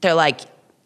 [0.00, 0.40] they're like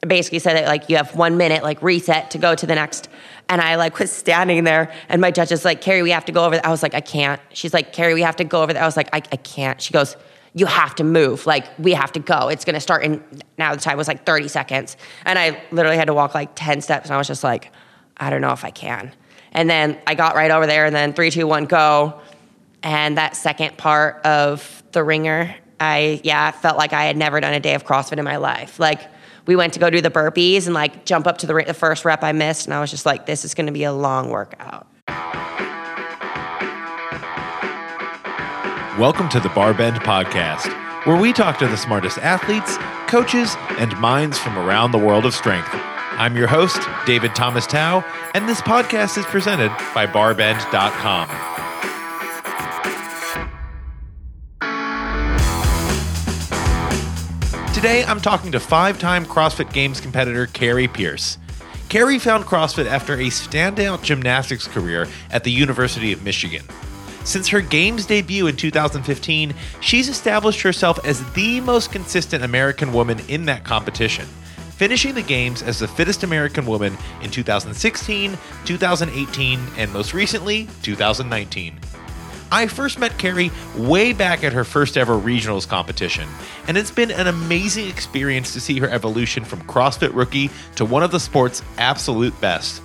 [0.07, 3.09] basically said that like you have one minute like reset to go to the next.
[3.49, 6.33] And i like was standing there and my judge is like kari we have to
[6.33, 6.67] go over there.
[6.67, 7.41] i was like i can't.
[7.53, 9.81] She's like kari we have to go over there i was like i, I can't.
[9.81, 10.17] She goes
[10.57, 11.47] you have to move.
[11.47, 12.47] Like we have to go.
[12.47, 13.25] It's going to start in
[13.59, 14.97] now the time was like 30 seconds.
[15.25, 17.73] And i literally had to walk like 10 steps and i was just like
[18.17, 19.13] i don't know if i can.
[19.53, 22.21] And then i got right over there and then three two one go.
[22.83, 25.55] And that second part of the ringer
[25.85, 28.79] i yeah felt like i had never done a day of crossfit in my life
[28.79, 29.01] like
[29.47, 32.05] we went to go do the burpees and like jump up to the, the first
[32.05, 34.31] rep I missed, and I was just like, this is going to be a long
[34.31, 34.87] workout.
[38.99, 40.73] Welcome to the Barbend Podcast,
[41.07, 42.77] where we talk to the smartest athletes,
[43.09, 45.69] coaches, and minds from around the world of strength.
[45.73, 51.54] I'm your host, David Thomas Tao, and this podcast is presented by barbend.com.
[57.75, 61.39] Today, I'm talking to five time CrossFit Games competitor Kari Pearce.
[61.89, 66.65] Kari found CrossFit after a standout gymnastics career at the University of Michigan.
[67.25, 73.19] Since her Games debut in 2015, she's established herself as the most consistent American woman
[73.27, 74.27] in that competition,
[74.77, 81.81] finishing the Games as the fittest American woman in 2016, 2018, and most recently, 2019.
[82.55, 86.29] I first met Kari way back at her first ever regionals competition,
[86.69, 91.03] and it's been an amazing experience to see her evolution from CrossFit rookie to one
[91.03, 92.81] of the sport's absolute best.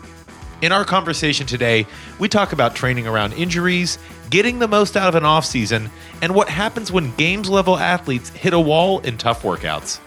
[0.64, 1.86] In our conversation today,
[2.17, 4.00] we talk about training around injuries,
[4.31, 5.92] getting the most out of an off season,
[6.23, 10.00] and what happens when games level athletes hit a wall in tough workouts.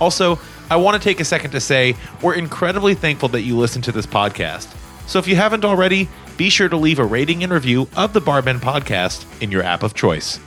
[0.00, 0.38] Also,
[0.70, 3.90] I want to take a second to say we're incredibly thankful that you listen to
[3.90, 4.72] this podcast.
[5.08, 8.20] So if you haven't already, be sure to leave a rating and review of the
[8.20, 10.40] Barbend podcast in your app of choice.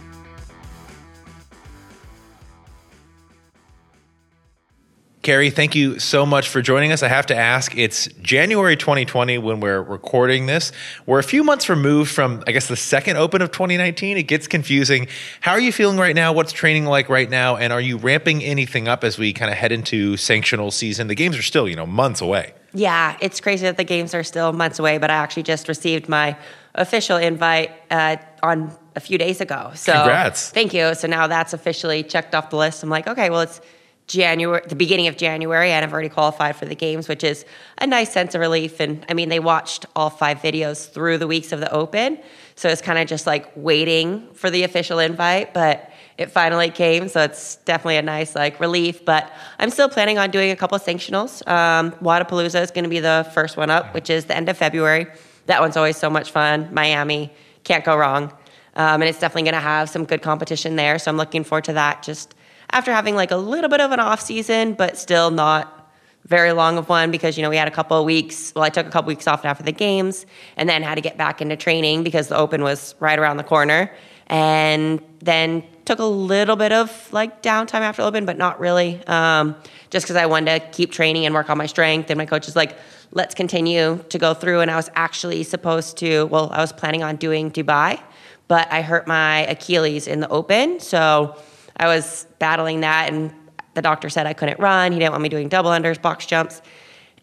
[5.25, 7.01] Kari, thank you so much for joining us.
[7.01, 10.71] I have to ask, it's January 2020 when we're recording this.
[11.07, 14.17] We're a few months removed from, I guess, the second open of 2019.
[14.17, 15.07] It gets confusing.
[15.41, 16.31] How are you feeling right now?
[16.31, 17.55] What's training like right now?
[17.55, 21.07] And are you ramping anything up as we kind of head into sanctional season?
[21.07, 22.53] The games are still, you know, months away.
[22.75, 26.09] Yeah, it's crazy that the games are still months away, but I actually just received
[26.09, 26.37] my
[26.75, 29.71] official invite uh, on a few days ago.
[29.75, 30.51] So Congrats.
[30.51, 30.93] Thank you.
[30.93, 32.83] So now that's officially checked off the list.
[32.83, 33.61] I'm like, okay, well, it's
[34.07, 37.45] January, the beginning of January, and I've already qualified for the games, which is
[37.77, 38.81] a nice sense of relief.
[38.81, 42.19] And I mean, they watched all five videos through the weeks of the Open,
[42.55, 47.09] so it's kind of just like waiting for the official invite, but it finally came,
[47.09, 49.03] so it's definitely a nice like relief.
[49.03, 51.45] But I'm still planning on doing a couple of sanctionals.
[51.47, 54.57] Um, Wodapalooza is going to be the first one up, which is the end of
[54.57, 55.07] February.
[55.47, 56.69] That one's always so much fun.
[56.73, 57.31] Miami,
[57.63, 58.31] can't go wrong,
[58.75, 60.97] um, and it's definitely going to have some good competition there.
[60.99, 62.01] So I'm looking forward to that.
[62.01, 62.33] Just
[62.71, 65.91] after having like a little bit of an off season, but still not
[66.25, 68.53] very long of one because you know we had a couple of weeks.
[68.55, 70.25] Well, I took a couple weeks off after the games,
[70.55, 73.43] and then had to get back into training because the Open was right around the
[73.43, 73.91] corner,
[74.27, 79.05] and then took a little bit of like downtime after Open, but not really.
[79.07, 79.55] Um,
[79.91, 82.47] just because I wanted to keep training and work on my strength, and my coach
[82.47, 82.75] was like,
[83.11, 86.25] "Let's continue to go through." And I was actually supposed to.
[86.25, 88.01] Well, I was planning on doing Dubai,
[88.47, 91.35] but I hurt my Achilles in the Open, so
[91.77, 93.33] I was battling that, and
[93.75, 94.91] the doctor said I couldn't run.
[94.91, 96.61] He didn't want me doing double unders, box jumps,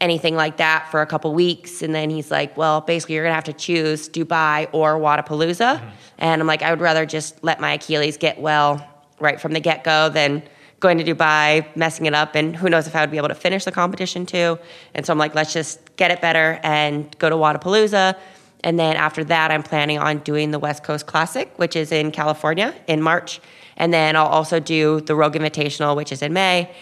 [0.03, 1.81] anything like that for a couple weeks.
[1.81, 5.79] And then he's like, well, basically, you're going to have to choose Dubai or Wodapalooza.
[5.79, 5.89] Mm-hmm.
[6.19, 8.87] And I'm like, I would rather just let my Achilles get well
[9.21, 10.43] right from the get go than
[10.81, 13.37] going to Dubai, messing it up, and who knows if I would be able to
[13.37, 14.59] finish the competition too.
[14.95, 18.19] And so I'm like, let's just get it better and go to Wodapalooza.
[18.65, 22.11] And then after that, I'm planning on doing the West Coast Classic, which is in
[22.11, 23.41] California in March.
[23.77, 26.75] And then I'll also do the Rogue Invitational, which is in May.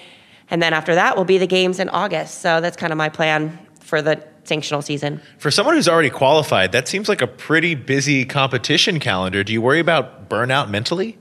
[0.50, 2.40] And then after that will be the games in August.
[2.40, 5.20] So that's kind of my plan for the sanctional season.
[5.38, 9.44] For someone who's already qualified, that seems like a pretty busy competition calendar.
[9.44, 11.18] Do you worry about burnout mentally?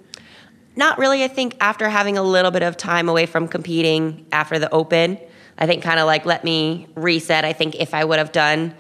[0.76, 1.24] Not really.
[1.24, 5.20] I think after having a little bit of time away from competing after the Open,
[5.58, 7.44] I think kind of like let me reset.
[7.44, 8.74] I think if I would have done,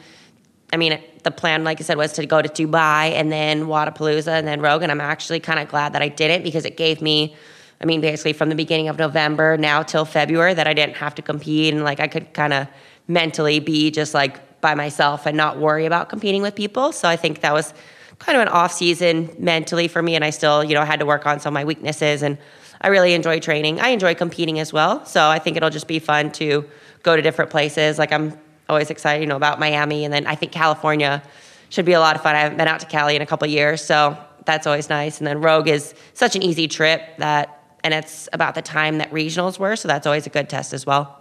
[0.71, 4.29] I mean, the plan, like I said, was to go to Dubai and then Wodapalooza
[4.29, 4.81] and then Rogue.
[4.83, 7.35] And I'm actually kind of glad that I didn't because it gave me,
[7.81, 11.15] I mean, basically from the beginning of November now till February that I didn't have
[11.15, 12.67] to compete and like I could kind of
[13.07, 16.91] mentally be just like by myself and not worry about competing with people.
[16.91, 17.73] So I think that was
[18.19, 20.15] kind of an off season mentally for me.
[20.15, 22.37] And I still, you know, had to work on some of my weaknesses and
[22.81, 23.79] I really enjoy training.
[23.79, 25.05] I enjoy competing as well.
[25.05, 26.65] So I think it'll just be fun to
[27.03, 27.97] go to different places.
[27.97, 28.37] Like I'm
[28.69, 31.23] always excited, you know, about Miami, and then I think California
[31.69, 32.35] should be a lot of fun.
[32.35, 35.17] I haven't been out to Cali in a couple years, so that's always nice.
[35.17, 39.11] And then Rogue is such an easy trip that and it's about the time that
[39.11, 41.19] regionals were, so that's always a good test as well.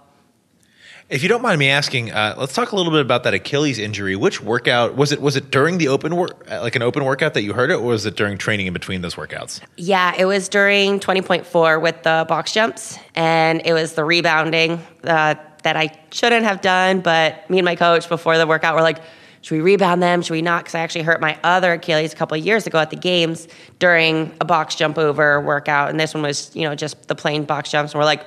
[1.08, 3.78] If you don't mind me asking, uh, let's talk a little bit about that Achilles
[3.78, 4.14] injury.
[4.14, 5.22] Which workout was it?
[5.22, 7.76] Was it during the open work, uh, like an open workout that you heard it,
[7.76, 9.62] or was it during training in between those workouts?
[9.78, 15.36] Yeah, it was during 20.4 with the box jumps, and it was the rebounding uh,
[15.62, 17.00] that I shouldn't have done.
[17.00, 18.98] But me and my coach before the workout were like,
[19.42, 20.22] should we rebound them?
[20.22, 20.64] Should we not?
[20.64, 23.48] Because I actually hurt my other Achilles a couple years ago at the games
[23.78, 27.44] during a box jump over workout, and this one was, you know, just the plain
[27.44, 27.92] box jumps.
[27.92, 28.26] And we're like,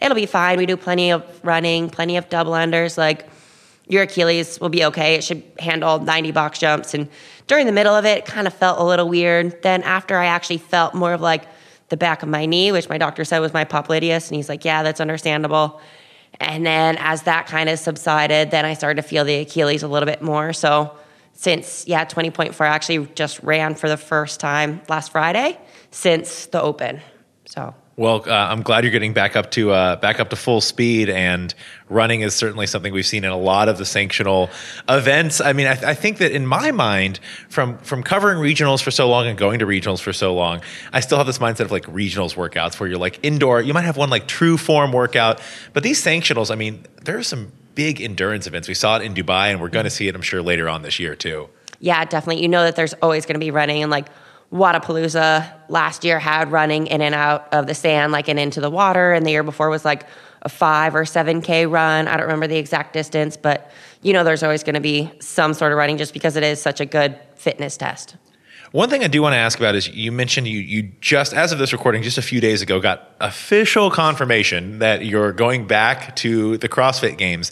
[0.00, 0.58] it'll be fine.
[0.58, 2.96] We do plenty of running, plenty of double unders.
[2.96, 3.28] Like
[3.88, 5.14] your Achilles will be okay.
[5.14, 6.94] It should handle 90 box jumps.
[6.94, 7.08] And
[7.46, 9.62] during the middle of it, it kind of felt a little weird.
[9.62, 11.44] Then after I actually felt more of like
[11.90, 14.64] the back of my knee, which my doctor said was my popliteus, and he's like,
[14.64, 15.80] yeah, that's understandable.
[16.40, 19.88] And then as that kind of subsided, then I started to feel the Achilles a
[19.88, 20.52] little bit more.
[20.52, 20.96] So
[21.32, 25.58] since yeah, 20.4 I actually just ran for the first time last Friday
[25.90, 27.00] since the open.
[27.44, 30.60] So well, uh, I'm glad you're getting back up to uh, back up to full
[30.60, 31.54] speed, and
[31.88, 34.50] running is certainly something we've seen in a lot of the sanctional
[34.88, 35.40] events.
[35.40, 38.90] I mean, I, th- I, think that in my mind, from from covering regionals for
[38.90, 40.60] so long and going to regionals for so long,
[40.92, 43.62] I still have this mindset of like regionals workouts where you're like indoor.
[43.62, 45.40] You might have one like true form workout,
[45.72, 48.66] but these sanctionals, I mean, there are some big endurance events.
[48.66, 50.82] We saw it in Dubai, and we're going to see it, I'm sure, later on
[50.82, 51.48] this year too.
[51.78, 52.42] Yeah, definitely.
[52.42, 54.08] You know that there's always going to be running and like
[54.54, 58.70] Wodapalooza last year had running in and out of the sand, like and into the
[58.70, 60.06] water, and the year before was like
[60.42, 62.06] a five or seven K run.
[62.06, 63.72] I don't remember the exact distance, but
[64.02, 66.62] you know there's always going to be some sort of running just because it is
[66.62, 68.16] such a good fitness test.
[68.70, 71.50] One thing I do want to ask about is you mentioned you you just as
[71.50, 76.14] of this recording just a few days ago got official confirmation that you're going back
[76.16, 77.50] to the CrossFit Games.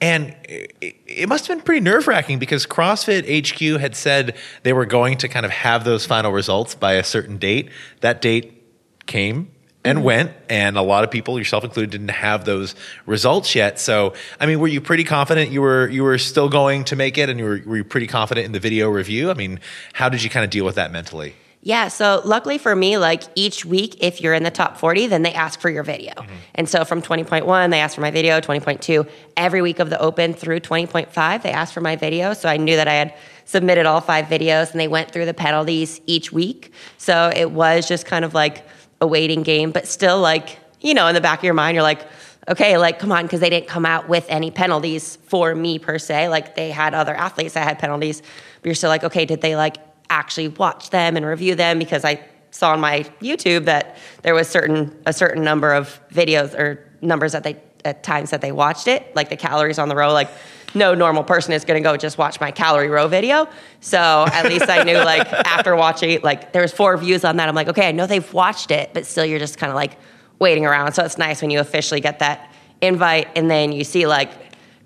[0.00, 4.86] And it, must have been pretty nerve wracking because CrossFit HQ had said they were
[4.86, 7.70] going to kind of have those final results by a certain date.
[8.00, 8.62] That date
[9.06, 9.50] came
[9.84, 10.06] and mm-hmm.
[10.06, 12.74] went, and a lot of people, yourself included, didn't have those
[13.06, 13.78] results yet.
[13.78, 17.18] So, I mean, were you pretty confident you were you were still going to make
[17.18, 19.30] it, and you were, were you pretty confident in the video review?
[19.30, 19.60] I mean,
[19.92, 21.34] how did you kind of deal with that mentally?
[21.62, 25.22] Yeah, so luckily for me, like each week, if you're in the top 40, then
[25.22, 26.14] they ask for your video.
[26.14, 26.34] Mm-hmm.
[26.54, 30.32] And so from 20.1, they asked for my video, 20.2, every week of the open
[30.32, 32.32] through 20.5, they asked for my video.
[32.32, 33.14] So I knew that I had
[33.44, 36.72] submitted all five videos and they went through the penalties each week.
[36.96, 38.66] So it was just kind of like
[39.02, 41.82] a waiting game, but still like, you know, in the back of your mind, you're
[41.82, 42.06] like,
[42.48, 45.98] okay, like, come on, because they didn't come out with any penalties for me per
[45.98, 46.30] se.
[46.30, 49.56] Like, they had other athletes that had penalties, but you're still like, okay, did they
[49.56, 49.76] like
[50.10, 54.48] actually watch them and review them because I saw on my YouTube that there was
[54.48, 58.88] certain a certain number of videos or numbers that they at times that they watched
[58.88, 60.28] it, like the calories on the row, like
[60.74, 63.48] no normal person is going to go just watch my calorie row video.
[63.80, 67.48] So at least I knew like after watching like there was four views on that.
[67.48, 69.96] I'm like, okay, I know they've watched it, but still you're just kind of like
[70.38, 70.92] waiting around.
[70.92, 74.30] So it's nice when you officially get that invite and then you see like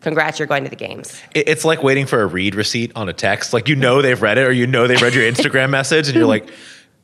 [0.05, 1.21] congrats, you're going to the games.
[1.35, 3.53] It's like waiting for a read receipt on a text.
[3.53, 6.17] Like you know they've read it or you know they've read your Instagram message and
[6.17, 6.49] you're like,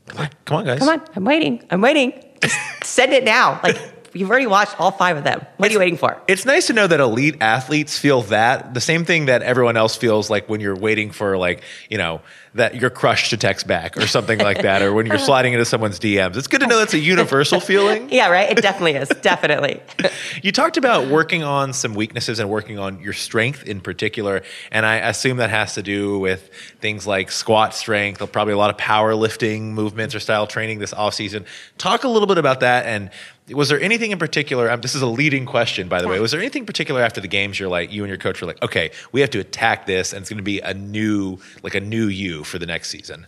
[0.06, 0.78] come on, come on, guys.
[0.78, 1.64] Come on, I'm waiting.
[1.70, 2.12] I'm waiting.
[2.40, 3.58] Just send it now.
[3.62, 3.76] Like
[4.14, 5.44] you've already watched all five of them.
[5.56, 6.20] What it's, are you waiting for?
[6.28, 9.96] It's nice to know that elite athletes feel that the same thing that everyone else
[9.96, 12.20] feels like when you're waiting for like, you know,
[12.54, 15.64] that you're crushed to text back or something like that, or when you're sliding into
[15.64, 16.36] someone's DMs.
[16.36, 18.08] It's good to know that's a universal feeling.
[18.20, 18.50] Yeah, right.
[18.50, 19.08] It definitely is.
[19.08, 19.80] definitely.
[20.42, 24.42] you talked about working on some weaknesses and working on your strength in particular,
[24.72, 28.70] and I assume that has to do with things like squat strength, probably a lot
[28.70, 31.46] of powerlifting movements or style training this off season.
[31.78, 33.10] Talk a little bit about that and
[33.52, 34.70] was there anything in particular?
[34.70, 36.20] Um, this is a leading question, by the way.
[36.20, 37.58] Was there anything particular after the games?
[37.58, 40.20] You're like, you and your coach were like, okay, we have to attack this, and
[40.20, 43.26] it's going to be a new, like a new you for the next season.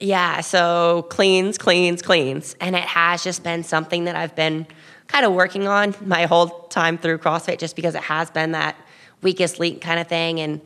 [0.00, 0.40] Yeah.
[0.40, 4.66] So cleans, cleans, cleans, and it has just been something that I've been
[5.06, 8.76] kind of working on my whole time through CrossFit, just because it has been that
[9.22, 10.60] weakest link kind of thing, and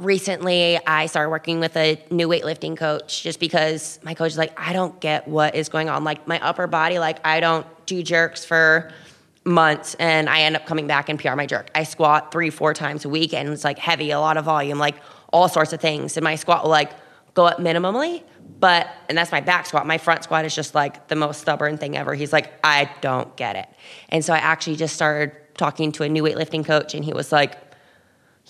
[0.00, 4.58] recently I started working with a new weightlifting coach just because my coach is like,
[4.58, 6.04] I don't get what is going on.
[6.04, 8.92] Like my upper body, like I don't do jerks for
[9.44, 11.70] months and I end up coming back and PR my jerk.
[11.74, 14.78] I squat three, four times a week and it's like heavy, a lot of volume,
[14.78, 14.96] like
[15.32, 16.16] all sorts of things.
[16.16, 16.92] And my squat will like
[17.34, 18.22] go up minimally,
[18.58, 19.86] but, and that's my back squat.
[19.86, 22.14] My front squat is just like the most stubborn thing ever.
[22.14, 23.68] He's like, I don't get it.
[24.08, 27.32] And so I actually just started talking to a new weightlifting coach and he was
[27.32, 27.69] like,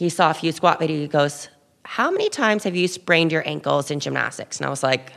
[0.01, 1.01] he saw a few squat videos.
[1.01, 1.49] He goes,
[1.85, 4.57] How many times have you sprained your ankles in gymnastics?
[4.57, 5.13] And I was like,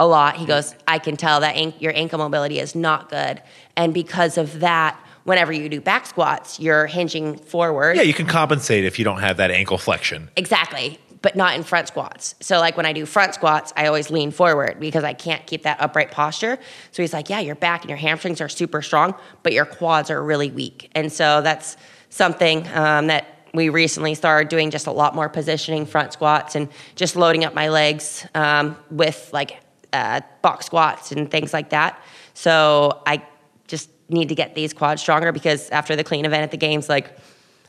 [0.00, 0.36] A lot.
[0.36, 3.42] He goes, I can tell that an- your ankle mobility is not good.
[3.76, 7.96] And because of that, whenever you do back squats, you're hinging forward.
[7.96, 10.30] Yeah, you can compensate if you don't have that ankle flexion.
[10.36, 10.98] Exactly.
[11.20, 12.34] but not in front squats.
[12.40, 15.62] So like when I do front squats, I always lean forward because I can't keep
[15.62, 16.58] that upright posture.
[16.90, 20.10] So he's like, yeah, your back and your hamstrings are super strong, but your quads
[20.10, 20.90] are really weak.
[20.96, 21.76] And so that's
[22.08, 26.68] something um, that we recently started doing just a lot more positioning front squats and
[26.94, 29.60] just loading up my legs um, with like
[29.92, 32.02] uh, box squats and things like that.
[32.34, 33.22] So I
[33.66, 36.88] just need to get these quads stronger because after the clean event at the games,
[36.88, 37.16] like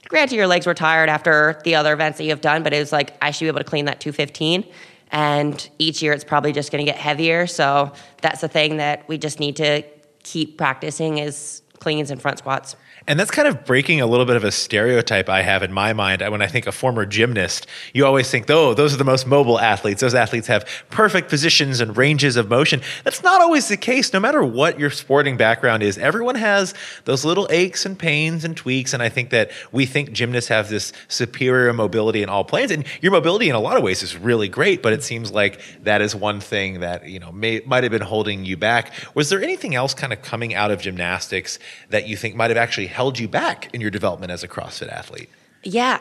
[0.07, 2.91] granted your legs were tired after the other events that you've done, but it was
[2.91, 4.65] like I should be able to clean that 215.
[5.11, 7.45] And each year it's probably just going to get heavier.
[7.45, 9.83] So that's the thing that we just need to
[10.23, 12.75] keep practicing is cleans and front squats.
[13.05, 15.91] And that's kind of breaking a little bit of a stereotype I have in my
[15.91, 16.21] mind.
[16.21, 19.59] When I think a former gymnast, you always think, oh, those are the most mobile
[19.59, 19.99] athletes.
[19.99, 22.81] Those athletes have perfect positions and ranges of motion.
[23.03, 25.97] That's not always the case, no matter what your sporting background is.
[25.97, 28.93] Everyone has those little aches and pains and tweaks.
[28.93, 32.71] And I think that we think gymnasts have this superior mobility in all planes.
[32.71, 35.59] And your mobility in a lot of ways is really great, but it seems like
[35.81, 38.93] that is one thing that, you know, may, might have been holding you back.
[39.13, 42.57] Was there anything else kind of coming out of gymnastics that you think might have
[42.57, 45.29] actually held you back in your development as a CrossFit athlete?
[45.63, 45.99] Yeah,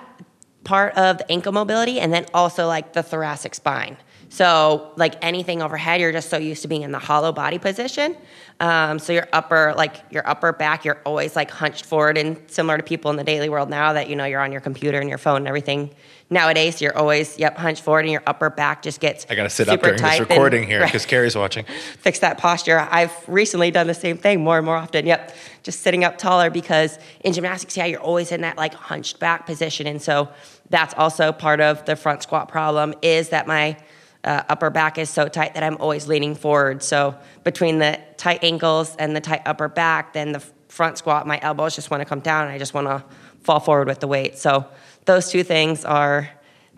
[0.64, 3.96] part of the ankle mobility and then also like the thoracic spine.
[4.28, 8.16] So, like anything overhead, you're just so used to being in the hollow body position.
[8.60, 12.78] Um, so your upper, like your upper back, you're always like hunched forward, and similar
[12.78, 15.08] to people in the daily world now that you know you're on your computer and
[15.08, 15.94] your phone and everything.
[16.32, 19.26] Nowadays, you're always yep hunched forward, and your upper back just gets.
[19.28, 21.66] I got to sit up during this recording and, here because right, Kari's watching.
[21.98, 22.78] Fix that posture.
[22.78, 25.04] I've recently done the same thing more and more often.
[25.04, 29.18] Yep, just sitting up taller because in gymnastics, yeah, you're always in that like hunched
[29.18, 30.30] back position, and so
[30.70, 32.94] that's also part of the front squat problem.
[33.02, 33.76] Is that my
[34.24, 36.82] uh, upper back is so tight that I'm always leaning forward.
[36.82, 41.38] So between the tight ankles and the tight upper back, then the front squat, my
[41.42, 43.04] elbows just want to come down and I just want to
[43.42, 44.38] fall forward with the weight.
[44.38, 44.66] So
[45.04, 46.30] those two things are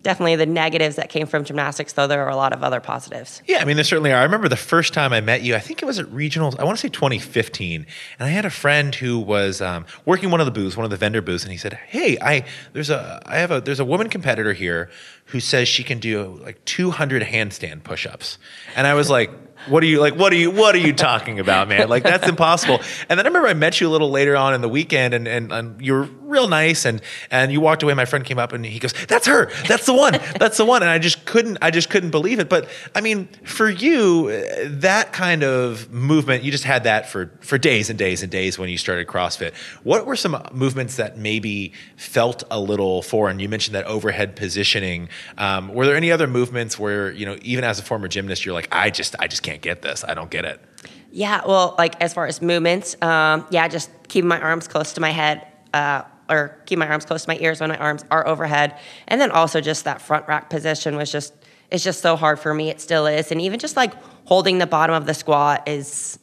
[0.05, 3.43] definitely the negatives that came from gymnastics, though there are a lot of other positives.
[3.47, 4.19] Yeah, I mean, there certainly are.
[4.19, 6.65] I remember the first time I met you, I think it was at regionals, I
[6.65, 7.87] want to say 2015.
[8.19, 10.91] And I had a friend who was um, working one of the booths, one of
[10.91, 13.85] the vendor booths, and he said, Hey, I there's a I have a there's a
[13.85, 14.91] woman competitor here
[15.27, 18.39] who says she can do like 200 handstand push-ups.
[18.77, 19.31] And I was like,
[19.69, 20.15] what are you like?
[20.15, 20.51] What are you?
[20.51, 21.89] What are you talking about, man?
[21.89, 22.81] Like that's impossible.
[23.09, 25.27] And then I remember I met you a little later on in the weekend, and
[25.27, 27.95] and, and you were real nice, and and you walked away.
[27.95, 29.51] My friend came up and he goes, "That's her.
[29.67, 30.19] That's the one.
[30.39, 31.59] That's the one." And I just couldn't.
[31.63, 32.49] I just couldn't believe it.
[32.49, 34.31] But I mean, for you,
[34.69, 38.59] that kind of movement, you just had that for for days and days and days
[38.59, 39.55] when you started CrossFit.
[39.83, 43.39] What were some movements that maybe felt a little foreign?
[43.39, 45.09] You mentioned that overhead positioning.
[45.39, 48.55] Um, were there any other movements where you know, even as a former gymnast, you're
[48.55, 50.05] like, I just, I just can't get this.
[50.05, 50.61] I don't get it.
[51.11, 55.01] Yeah, well, like as far as movements, um, yeah, just keeping my arms close to
[55.01, 55.47] my head.
[55.73, 58.79] Uh, or keep my arms close to my ears when my arms are overhead.
[59.09, 61.35] And then also just that front rack position was just
[61.71, 62.71] it's just so hard for me.
[62.71, 63.33] It still is.
[63.33, 63.93] And even just like
[64.27, 66.19] holding the bottom of the squat is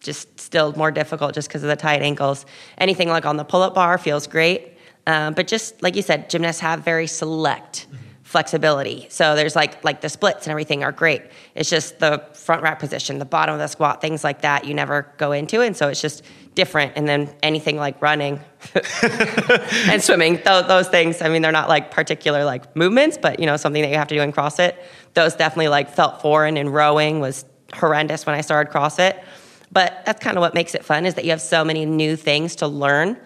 [0.00, 2.46] just still more difficult just because of the tight ankles.
[2.78, 4.78] Anything like on the pull up bar feels great.
[5.06, 7.86] Um, but just like you said, gymnasts have very select
[8.34, 9.06] flexibility.
[9.10, 11.22] So there's like like the splits and everything are great.
[11.54, 14.74] It's just the front rack position, the bottom of the squat, things like that you
[14.74, 16.24] never go into, and so it's just
[16.56, 16.94] different.
[16.96, 18.40] And then anything like running
[19.88, 21.22] and swimming, th- those things.
[21.22, 24.08] I mean, they're not like particular like movements, but you know something that you have
[24.08, 24.74] to do in CrossFit.
[25.14, 26.56] Those definitely like felt foreign.
[26.56, 29.22] And rowing was horrendous when I started CrossFit.
[29.70, 32.16] But that's kind of what makes it fun is that you have so many new
[32.16, 33.16] things to learn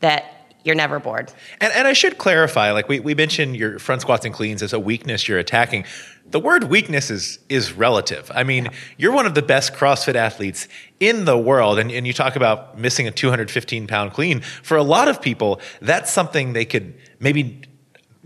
[0.00, 0.37] that
[0.68, 1.32] you're never bored.
[1.60, 4.72] And, and I should clarify, like we, we mentioned your front squats and cleans as
[4.72, 5.84] a weakness you're attacking.
[6.26, 8.30] The word weakness is is relative.
[8.34, 8.72] I mean, yeah.
[8.98, 10.68] you're one of the best CrossFit athletes
[11.00, 14.40] in the world, and, and you talk about missing a 215 pound clean.
[14.40, 17.62] For a lot of people, that's something they could maybe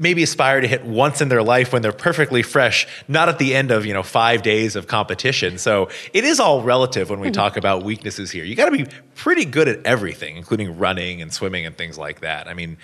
[0.02, 3.54] maybe aspire to hit once in their life when they're perfectly fresh, not at the
[3.54, 5.59] end of, you know, five days of competition.
[5.59, 7.35] So it is all relative when we mm-hmm.
[7.35, 8.44] talk about weaknesses here.
[8.44, 12.21] You got to be pretty good at everything, including running and swimming and things like
[12.21, 12.49] that.
[12.49, 12.78] I mean,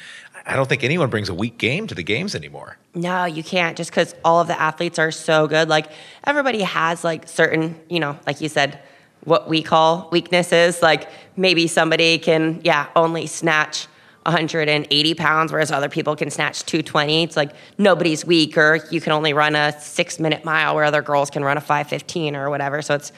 [0.46, 2.78] I don't think anyone brings a weak game to the games anymore.
[2.94, 5.68] No, you can't just because all of the athletes are so good.
[5.68, 5.90] Like
[6.22, 8.78] everybody has like certain, you know, like you said,
[9.24, 10.80] what we call weaknesses.
[10.80, 13.88] Like maybe somebody can, yeah, only snatch
[14.28, 17.22] 180 pounds, whereas other people can snatch 220.
[17.22, 21.02] It's like nobody's weak, or you can only run a six minute mile where other
[21.02, 22.82] girls can run a 515 or whatever.
[22.82, 23.12] So it's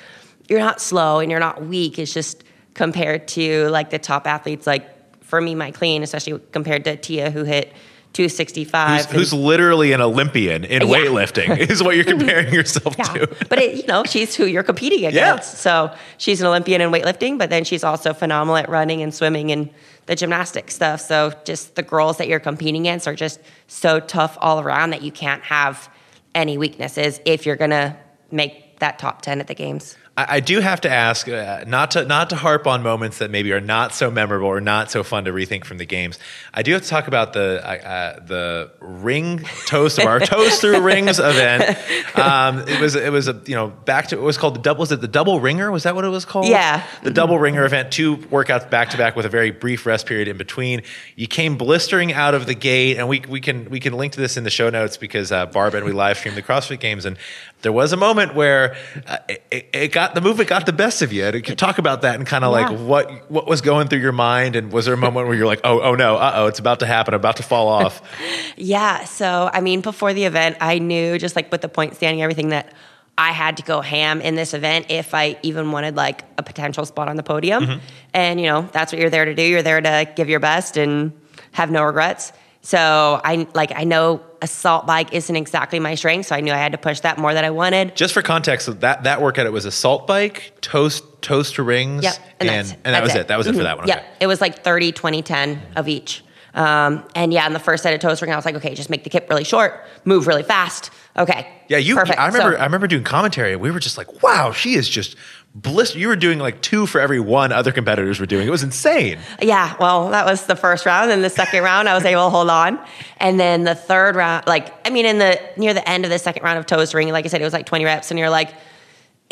[0.48, 1.98] you're not slow and you're not weak.
[1.98, 4.88] It's just compared to like the top athletes, like
[5.24, 7.72] for me, my clean, especially compared to Tia, who hit
[8.12, 9.06] 265.
[9.06, 10.88] Who's, who's literally an Olympian in yeah.
[10.88, 13.04] weightlifting is what you're comparing yourself yeah.
[13.04, 13.36] to.
[13.48, 15.16] but it, you know, she's who you're competing against.
[15.16, 15.38] Yeah.
[15.38, 19.52] So she's an Olympian in weightlifting, but then she's also phenomenal at running and swimming
[19.52, 19.70] and
[20.10, 21.00] the gymnastic stuff.
[21.00, 23.38] So just the girls that you're competing against are just
[23.68, 25.88] so tough all around that you can't have
[26.34, 27.96] any weaknesses if you're to
[28.32, 29.96] make that top 10 at the games.
[30.20, 33.30] I, I do have to ask, uh, not to not to harp on moments that
[33.30, 36.18] maybe are not so memorable or not so fun to rethink from the games.
[36.52, 40.60] I do have to talk about the uh, uh, the ring toast of our toes
[40.60, 41.78] through rings event.
[42.18, 44.80] Um, it was it was a you know back to it was called the double
[44.80, 46.46] was it the double ringer was that what it was called?
[46.46, 46.84] Yeah.
[47.02, 47.92] the double ringer event.
[47.92, 50.82] Two workouts back to back with a very brief rest period in between.
[51.16, 54.20] You came blistering out of the gate, and we we can we can link to
[54.20, 57.16] this in the show notes because uh, BarBend we live streamed the CrossFit Games and.
[57.62, 58.74] There was a moment where
[59.06, 61.24] uh, it, it got the movement got the best of you.
[61.24, 62.68] And you could talk about that and kind of Yeah.
[62.68, 65.46] like what what was going through your mind, and was there a moment where you're
[65.46, 68.00] like, oh oh no, uh oh, it's about to happen, I'm about to fall off.
[68.56, 69.04] Yeah.
[69.04, 72.50] So, I mean, before the event, I knew just like with the point standing, everything
[72.50, 72.74] that
[73.16, 76.84] I had to go ham in this event if I even wanted like a potential
[76.84, 77.80] spot on the podium.
[78.12, 79.42] And, you know, that's what you're there to do.
[79.42, 81.12] You're there to give your best and
[81.52, 82.32] have no regrets.
[82.60, 86.26] So, I like, I know assault bike isn't exactly my strength.
[86.26, 87.94] So, I knew I had to push that more than I wanted.
[87.96, 92.14] Just for context, that that workout it was assault bike, toes toes to rings, Yep.
[92.40, 93.28] and that's- and, that was it.
[93.28, 93.64] That was it for Mhm.
[93.64, 93.86] that one.
[93.88, 93.98] Yep.
[93.98, 94.06] Okay.
[94.20, 96.24] It was like 30, 20, 10 of each.
[96.54, 98.90] Um, and yeah, in the first set of toes ring, I was like, okay, just
[98.90, 100.90] make the kip really short, move really fast.
[101.16, 101.46] Okay.
[101.68, 101.94] Yeah, you.
[101.94, 102.18] Perfect.
[102.18, 102.56] I remember.
[102.56, 103.54] So- I remember doing commentary.
[103.54, 105.14] We were just like, "Wow, she is just
[105.54, 108.46] blister." You were doing like two for every one other competitors were doing.
[108.46, 109.18] It was insane.
[109.40, 111.10] Yeah, well, that was the first round.
[111.10, 112.78] And the second round, I was able to hold on.
[113.18, 116.18] And then the third round, like, I mean, in the near the end of the
[116.18, 118.30] second round of toes ring, like I said, it was like 20 reps, and you're
[118.30, 118.52] like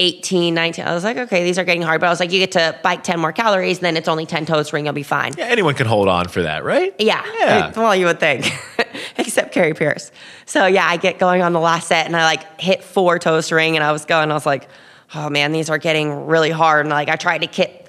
[0.01, 0.85] 18, 19.
[0.85, 2.01] I was like, okay, these are getting hard.
[2.01, 4.27] But I was like, you get to bike 10 more calories, and then it's only
[4.27, 5.33] 10 toes ring, you'll be fine.
[5.37, 6.95] Yeah, anyone can hold on for that, right?
[6.99, 7.25] Yeah.
[7.41, 7.73] Yeah.
[7.77, 8.47] Well, you would think,
[9.19, 10.13] except Kari Pearce.
[10.47, 13.51] So yeah, I get going on the last set, and I like hit four toes
[13.51, 14.31] ring, and I was going.
[14.31, 14.69] I was like,
[15.15, 16.87] oh man, these are getting really hard.
[16.87, 17.87] And like I tried to get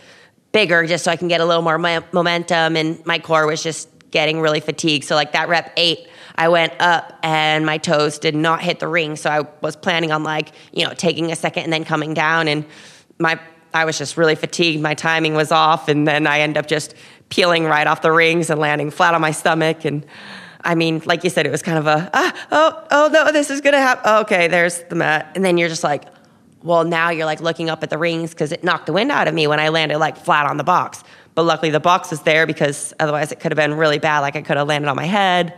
[0.51, 3.61] bigger just so I can get a little more mo- momentum, and my core was
[3.61, 5.05] just getting really fatigued.
[5.05, 6.07] So like that rep eight.
[6.35, 9.17] I went up and my toes did not hit the ring.
[9.17, 12.47] So I was planning on like, you know, taking a second and then coming down
[12.47, 12.65] and
[13.19, 13.39] my
[13.73, 14.81] I was just really fatigued.
[14.81, 16.95] My timing was off and then I end up just
[17.27, 20.05] peeling right off the rings and landing flat on my stomach and
[20.61, 23.49] I mean, like you said, it was kind of a ah, oh, oh no, this
[23.49, 24.11] is gonna happen.
[24.21, 26.03] Okay, there's the mat, and then you're just like,
[26.63, 29.27] well, now you're like looking up at the rings because it knocked the wind out
[29.27, 31.03] of me when I landed like flat on the box.
[31.35, 34.19] But luckily, the box was there because otherwise it could have been really bad.
[34.19, 35.53] Like I could have landed on my head.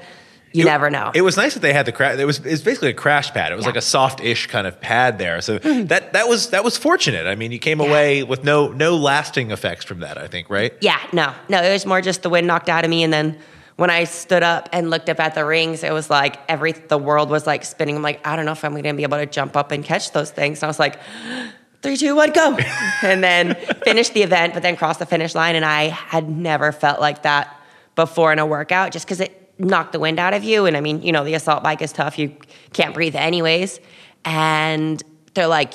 [0.53, 1.11] You It- never know.
[1.15, 2.19] It was nice that they had the crash.
[2.19, 3.51] It was it was basically a crash pad.
[3.51, 3.69] It was Yeah.
[3.69, 5.39] like a soft-ish kind of pad there.
[5.41, 5.85] So hmm.
[5.85, 7.25] that that was that was fortunate.
[7.25, 10.17] I mean, you came away with no no lasting effects from that.
[10.17, 10.73] I think, right?
[10.81, 11.61] Yeah, no, no.
[11.63, 13.37] It was more just the wind knocked out of me, and then
[13.75, 16.97] when I stood up and looked up at the rings, it was like every the
[16.97, 17.95] world was like spinning.
[17.95, 19.84] I'm like, I don't know if I'm going to be able to jump up and
[19.84, 20.60] catch those things.
[20.60, 20.99] And I was like,
[21.81, 22.57] three, two, one, go,
[23.03, 26.71] and then finished the event, but then crossed the finish line, and I had never
[26.71, 27.60] felt like that
[27.95, 30.65] before in a workout, just because it knocked the wind out of you.
[30.65, 32.36] And I mean, you know, the assault bike is tough; you
[32.73, 33.79] can't breathe anyways,
[34.25, 35.01] and
[35.34, 35.73] they're like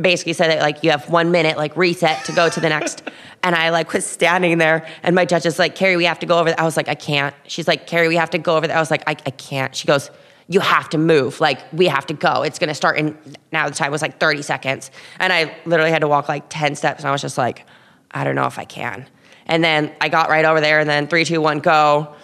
[0.00, 3.02] basically said that like you have one minute like reset to go to the next
[3.46, 6.26] and i like was standing there and my judge is like kari we have to
[6.26, 7.34] go over there i was like i can't.
[7.46, 9.74] She's like kari we have to go over there i was like i, I can't.
[9.74, 10.10] She goes
[10.48, 11.40] you have to move.
[11.40, 12.42] Like we have to go.
[12.42, 13.18] It's going to start in
[13.50, 14.90] now the time was like 30 seconds.
[15.18, 17.64] And i literally had to walk like 10 steps and i was just like
[18.10, 19.06] i don't know if i can.
[19.46, 22.14] And then i got right over there and then three two one go.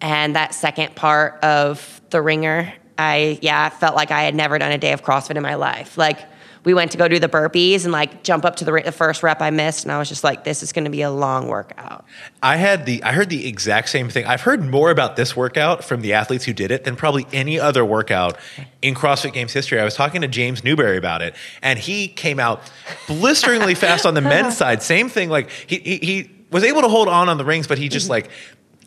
[0.00, 4.58] And that second part of the ringer, I yeah, I felt like I had never
[4.58, 5.98] done a day of CrossFit in my life.
[5.98, 6.20] Like
[6.64, 9.22] we went to go do the burpees and like jump up to the, the first
[9.22, 11.48] rep I missed, and I was just like, this is going to be a long
[11.48, 12.04] workout.
[12.42, 14.26] I had the I heard the exact same thing.
[14.26, 17.58] I've heard more about this workout from the athletes who did it than probably any
[17.58, 18.38] other workout
[18.82, 19.80] in CrossFit Games history.
[19.80, 22.62] I was talking to James Newbury about it, and he came out
[23.06, 24.82] blisteringly fast on the men's side.
[24.82, 25.30] Same thing.
[25.30, 28.04] Like he, he he was able to hold on on the rings, but he just
[28.04, 28.12] mm-hmm.
[28.12, 28.30] like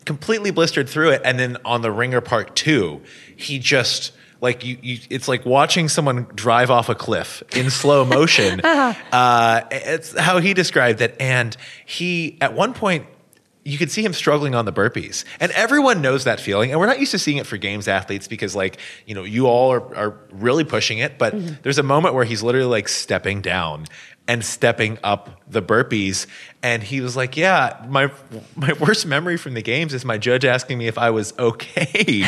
[0.04, 1.22] completely blistered through it.
[1.24, 3.00] And then on the ringer part two,
[3.36, 8.04] he just like you, you it's like watching someone drive off a cliff in slow
[8.04, 8.60] motion.
[8.64, 11.16] uh, it's how he described it.
[11.18, 13.06] And he at one point
[13.64, 15.24] you could see him struggling on the burpees.
[15.40, 16.70] And everyone knows that feeling.
[16.70, 19.46] And we're not used to seeing it for games athletes because, like, you know, you
[19.46, 21.18] all are, are really pushing it.
[21.18, 23.86] But there's a moment where he's literally like stepping down
[24.26, 26.26] and stepping up the burpees.
[26.62, 28.10] And he was like, Yeah, my
[28.56, 32.24] my worst memory from the games is my judge asking me if I was okay.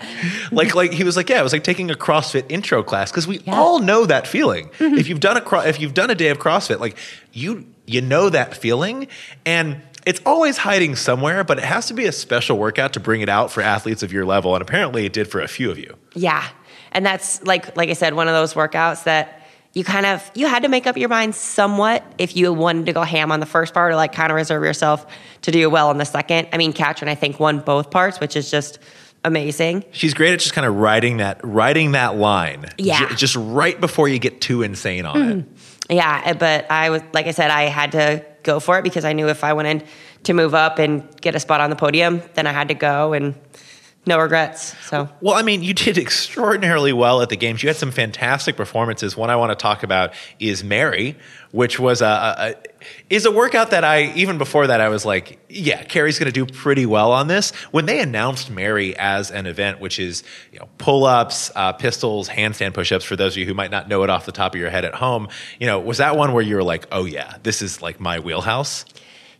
[0.52, 3.10] like, like he was like, Yeah, it was like taking a CrossFit intro class.
[3.10, 4.68] Because we all know that feeling.
[4.78, 4.98] Mm-hmm.
[4.98, 6.96] If you've done a cro- if you've done a day of CrossFit, like
[7.32, 9.08] you you know that feeling.
[9.46, 13.20] And it's always hiding somewhere, but it has to be a special workout to bring
[13.20, 14.54] it out for athletes of your level.
[14.54, 15.96] And apparently it did for a few of you.
[16.14, 16.46] Yeah,
[16.92, 19.37] and that's like like I said, one of those workouts that
[19.74, 22.92] you kind of you had to make up your mind somewhat if you wanted to
[22.92, 25.06] go ham on the first part or like kind of reserve yourself
[25.42, 26.48] to do well on the second.
[26.52, 28.78] I mean, Katrin I think won both parts, which is just
[29.24, 29.84] amazing.
[29.92, 32.66] She's great at just kind of riding that riding that line.
[32.78, 33.08] Yeah.
[33.08, 35.46] J- just right before you get too insane on it.
[35.90, 39.04] Yeah, eh, but I was like I said, I had to go for it because
[39.04, 39.84] I knew if I wanted
[40.24, 43.12] to move up and get a spot on the podium, then I had to go
[43.12, 43.34] and
[44.08, 44.74] no regrets.
[44.86, 47.62] So Well, I mean, you did extraordinarily well at the games.
[47.62, 49.16] You had some fantastic performances.
[49.16, 51.16] One I want to talk about is Mary,
[51.52, 52.54] which was a, a,
[53.10, 56.44] is a workout that I even before that I was like, yeah, Kari's going to
[56.44, 57.50] do pretty well on this.
[57.70, 62.28] When they announced Mary as an event, which is you know pull ups, uh, pistols,
[62.28, 64.54] handstand push ups, for those of you who might not know it off the top
[64.54, 65.28] of your head at home,
[65.60, 68.18] you know, was that one where you were like, oh yeah, this is like my
[68.18, 68.84] wheelhouse?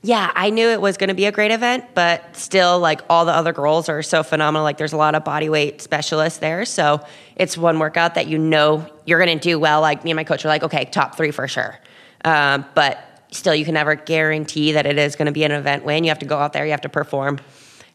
[0.03, 3.25] Yeah, I knew it was going to be a great event, but still, like all
[3.25, 4.63] the other girls are so phenomenal.
[4.63, 8.39] Like there's a lot of body weight specialists there, so it's one workout that you
[8.39, 9.81] know you're going to do well.
[9.81, 11.79] Like me and my coach are like, okay, top three for sure,
[12.25, 15.85] um, but still, you can never guarantee that it is going to be an event
[15.85, 16.05] win.
[16.05, 17.41] You have to go out there, you have to perform.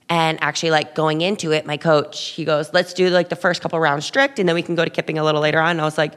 [0.10, 3.62] And actually, like going into it, my coach, he goes, let's do like the first
[3.62, 5.72] couple rounds strict, and then we can go to kipping a little later on.
[5.72, 6.14] And I was like,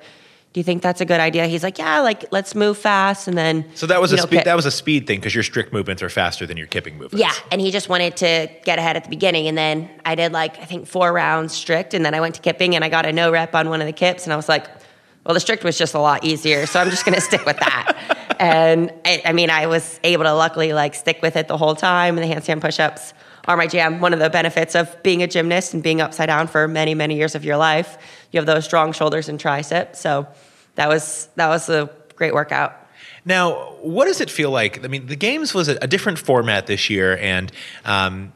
[0.52, 1.46] do you think that's a good idea?
[1.46, 4.44] He's like, yeah, like let's move fast, and then So that was a know, speed
[4.44, 7.20] that was a speed thing because your strict movements are faster than your kipping movements.
[7.22, 10.32] yeah, and he just wanted to get ahead at the beginning, and then I did
[10.32, 13.04] like I think four rounds strict, and then I went to kipping, and I got
[13.04, 14.66] a no rep on one of the kips, and I was like,
[15.24, 18.36] well, the strict was just a lot easier, so I'm just gonna stick with that.
[18.40, 21.74] and I, I mean, I was able to luckily like stick with it the whole
[21.74, 23.12] time, and the handstand push-ups
[23.46, 24.00] are my jam.
[24.00, 27.16] One of the benefits of being a gymnast and being upside down for many many
[27.16, 27.98] years of your life,
[28.36, 30.26] you have those strong shoulders and triceps, so
[30.74, 32.76] that was that was a great workout.
[33.24, 34.84] Now, what does it feel like?
[34.84, 37.50] I mean, the games was a, a different format this year, and
[37.84, 38.32] um,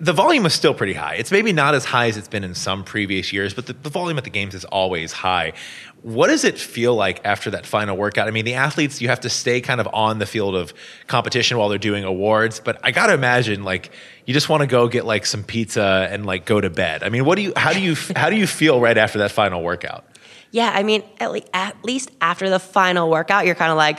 [0.00, 1.14] the volume was still pretty high.
[1.16, 3.90] It's maybe not as high as it's been in some previous years, but the, the
[3.90, 5.52] volume at the games is always high.
[6.00, 8.26] What does it feel like after that final workout?
[8.26, 10.72] I mean, the athletes, you have to stay kind of on the field of
[11.08, 13.90] competition while they're doing awards, but I got to imagine like
[14.24, 17.02] you just want to go get like some pizza and like go to bed.
[17.02, 19.30] I mean, what do you, how do you, how do you feel right after that
[19.30, 20.06] final workout?
[20.52, 23.98] Yeah, I mean, at, le- at least after the final workout, you're kind of like,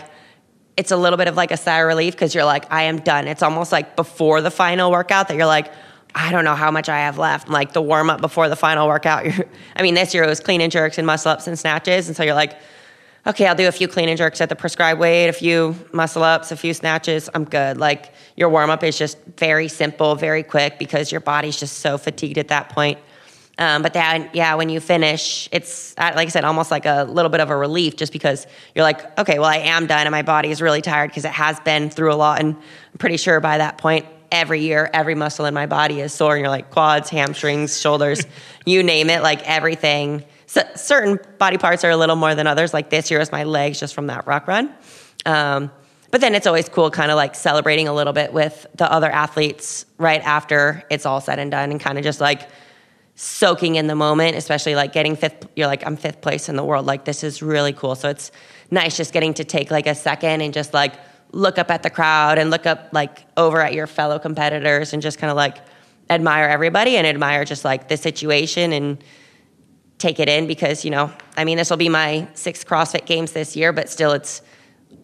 [0.78, 3.00] it's a little bit of like a sigh of relief because you're like, I am
[3.00, 3.28] done.
[3.28, 5.72] It's almost like before the final workout that you're like,
[6.13, 7.50] I don't know how much I have left.
[7.50, 9.26] Like the warm up before the final workout.
[9.76, 12.08] I mean, this year it was clean and jerks and muscle ups and snatches.
[12.08, 12.58] And so you're like,
[13.26, 16.24] okay, I'll do a few clean and jerks at the prescribed weight, a few muscle
[16.24, 17.30] ups, a few snatches.
[17.34, 17.78] I'm good.
[17.78, 21.98] Like your warm up is just very simple, very quick because your body's just so
[21.98, 23.00] fatigued at that point.
[23.60, 27.06] Um, but then, yeah, when you finish, it's uh, like I said, almost like a
[27.06, 30.12] little bit of a relief, just because you're like, okay, well, I am done, and
[30.12, 33.17] my body is really tired because it has been through a lot, and I'm pretty
[33.17, 36.50] sure by that point, every year, every muscle in my body is sore, and you're
[36.50, 38.26] like quads, hamstrings, shoulders,
[38.65, 40.24] you name it, like everything.
[40.46, 42.74] So, certain body parts are a little more than others.
[42.74, 44.74] Like this year is my legs, just from that rock run.
[45.26, 45.72] Um,
[46.12, 49.12] but then it's always cool, kind of like celebrating a little bit with the other
[49.12, 52.48] athletes right after it's all said and done, and kind of just like
[53.20, 55.48] soaking in the moment, especially like getting fifth.
[55.56, 56.86] You're like, I'm fifth place in the world.
[56.86, 57.96] Like, this is really cool.
[57.96, 58.32] So it's
[58.70, 60.94] nice just getting to take like a second and just like
[61.32, 65.02] look up at the crowd and look up like over at your fellow competitors and
[65.02, 65.58] just kind of like
[66.12, 69.04] admire everybody and admire just like the situation and
[69.98, 73.32] take it in because, you know, I mean, this will be my sixth CrossFit games
[73.32, 74.44] this year, but still it's,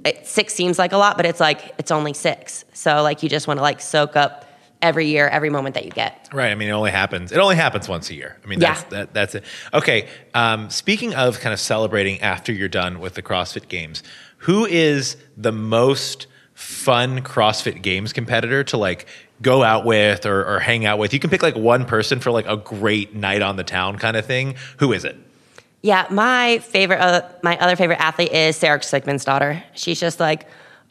[0.06, 2.63] it, six seems like a lot, but it's like, it's only six.
[2.73, 4.45] So like, you just want to like soak up
[4.83, 6.29] every year, every moment that you get.
[6.31, 6.51] Right.
[6.51, 7.31] I mean, it only happens.
[7.31, 8.37] It only happens once a year.
[8.43, 8.73] I mean, Yeah.
[8.73, 9.43] that's that, that's it.
[9.73, 10.07] Okay.
[10.35, 14.03] Um, speaking of kind of celebrating after you're done with the CrossFit Games,
[14.39, 19.07] who is the most fun CrossFit Games competitor to like
[19.41, 21.13] go out with or, or hang out with?
[21.13, 24.15] You can pick like one person for like a great night on the town kind
[24.17, 24.55] of thing.
[24.77, 25.15] Who is it?
[25.81, 29.63] Yeah, my favorite, uh, my other favorite athlete is Sara Sigmundsdottir.
[29.73, 30.45] She's just like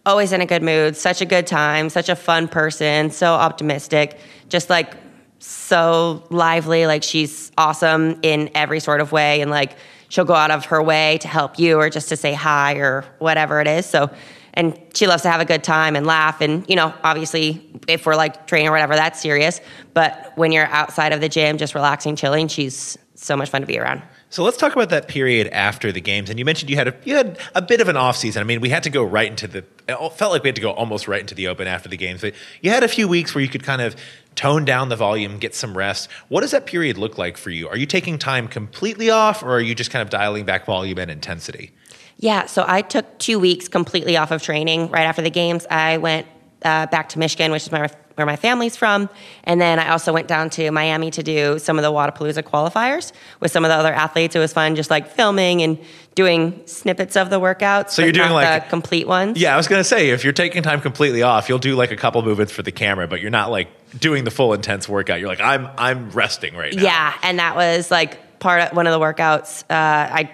[0.05, 4.19] always in a good mood, such a good time, such a fun person, so optimistic,
[4.49, 4.95] just like
[5.39, 6.87] so lively.
[6.87, 9.77] Like she's awesome in every sort of way, and like
[10.09, 13.05] she'll go out of her way to help you or just to say hi or
[13.19, 13.87] whatever it is.
[13.87, 14.11] So,
[14.55, 16.41] and she loves to have a good time and laugh.
[16.41, 19.61] And you know, obviously, if we're like training or whatever, that's serious.
[19.95, 23.67] But when you're outside of the gym, just relaxing, chilling, she's so much fun to
[23.67, 24.03] be around.
[24.31, 26.31] So let's talk about that period after the games.
[26.31, 28.41] And you mentioned you had a you had a bit of an off season.
[28.41, 29.65] I mean, we had to go right into the.
[29.89, 32.23] It felt like we had to go almost right into the open after the games.
[32.23, 33.97] But you had a few weeks where you could kind of
[34.35, 36.09] tone down the volume, get some rest.
[36.29, 37.69] What does that period look like for you?
[37.69, 40.99] Are you taking time completely off, or are you just kind of dialing back volume
[40.99, 41.73] and intensity?
[42.17, 45.67] Yeah, so I took two weeks completely off of training right after the games.
[45.71, 46.27] I went
[46.65, 49.09] uh, back to Michigan, which is my where my family's from.
[49.45, 53.13] And then I also went down to Miami to do some of the Wodapalooza qualifiers
[53.41, 54.37] with some of the other athletes.
[54.37, 55.79] It was fun, just like filming and
[56.15, 57.91] doing snippets of the workouts.
[57.91, 59.39] So you're doing like- the complete ones.
[59.39, 61.97] Yeah, I was gonna say if you're taking time completely off, you'll do like a
[61.97, 65.21] couple movements for the camera, but you're not like doing the full intense workout.
[65.21, 66.83] You're like, I'm I'm resting right now.
[66.83, 69.63] Yeah, and that was like part of one of the workouts.
[69.71, 69.75] Uh,
[70.15, 70.31] I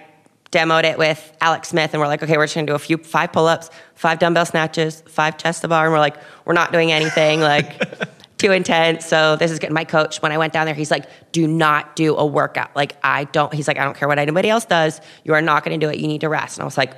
[0.51, 2.97] demoed it with Alex Smith, and we're like, okay, we're just gonna do a few
[2.97, 6.91] five pull-ups, five dumbbell snatches, five chest to bar, and we're like, we're not doing
[6.91, 7.79] anything like
[8.37, 9.05] too intense.
[9.05, 9.71] So this is good.
[9.71, 12.75] My coach, when I went down there, he's like, do not do a workout.
[12.75, 13.53] Like I don't.
[13.53, 14.99] He's like, I don't care what anybody else does.
[15.23, 15.99] You are not gonna do it.
[15.99, 16.57] You need to rest.
[16.57, 16.93] And I was like,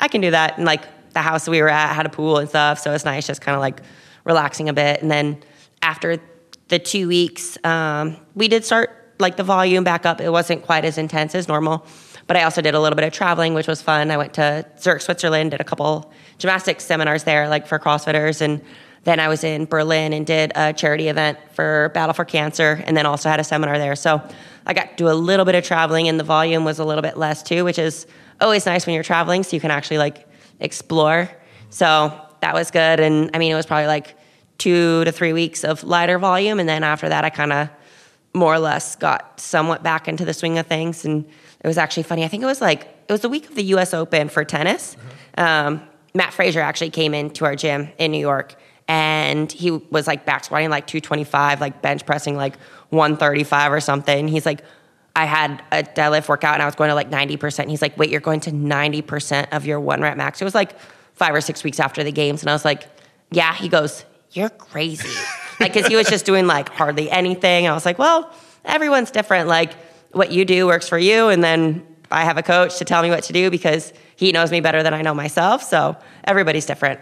[0.00, 0.58] I can do that.
[0.58, 0.82] And like
[1.14, 3.56] the house we were at had a pool and stuff, so it's nice just kind
[3.56, 3.80] of like
[4.24, 5.02] relaxing a bit.
[5.02, 5.42] And then
[5.82, 6.18] after
[6.68, 10.20] the two weeks, um, we did start like the volume back up.
[10.20, 11.84] It wasn't quite as intense as normal,
[12.28, 14.10] but I also did a little bit of traveling, which was fun.
[14.12, 18.62] I went to Zurich, Switzerland, did a couple gymnastics seminars there, like for CrossFitters, and
[19.04, 22.96] then I was in Berlin and did a charity event for Battle for Cancer, and
[22.96, 23.96] then also had a seminar there.
[23.96, 24.22] So
[24.66, 27.02] I got to do a little bit of traveling, and the volume was a little
[27.02, 28.06] bit less too, which is
[28.42, 30.28] always nice when you're traveling, so you can actually like
[30.60, 31.30] explore.
[31.70, 34.16] So that was good, and I mean, it was probably like
[34.58, 37.70] two to three weeks of lighter volume, and then after that, I kind of
[38.34, 41.04] more or less got somewhat back into the swing of things.
[41.04, 41.24] And
[41.60, 42.24] it was actually funny.
[42.24, 43.94] I think it was like it was the week of the U.S.
[43.94, 44.96] Open for tennis.
[45.36, 45.82] Um,
[46.14, 48.54] Mat Fraser actually came into our gym in New York,
[48.86, 52.56] and he was like back squatting like 225, like bench pressing like
[52.90, 54.28] 135 or something.
[54.28, 54.62] He's like,
[55.14, 57.68] I had a deadlift workout and I was going to like 90%.
[57.68, 60.40] He's like, wait, you're going to 90% of your one rep max.
[60.40, 60.78] It was like
[61.14, 62.42] five or six weeks after the games.
[62.42, 62.84] And I was like,
[63.30, 63.52] yeah.
[63.54, 65.08] He goes, you're crazy.
[65.60, 67.66] like, cause he was just doing like hardly anything.
[67.66, 68.32] I was like, well,
[68.64, 69.48] everyone's different.
[69.48, 69.72] Like,
[70.12, 71.28] what you do works for you.
[71.28, 74.50] And then I have a coach to tell me what to do because he knows
[74.50, 75.62] me better than I know myself.
[75.62, 77.00] So everybody's different.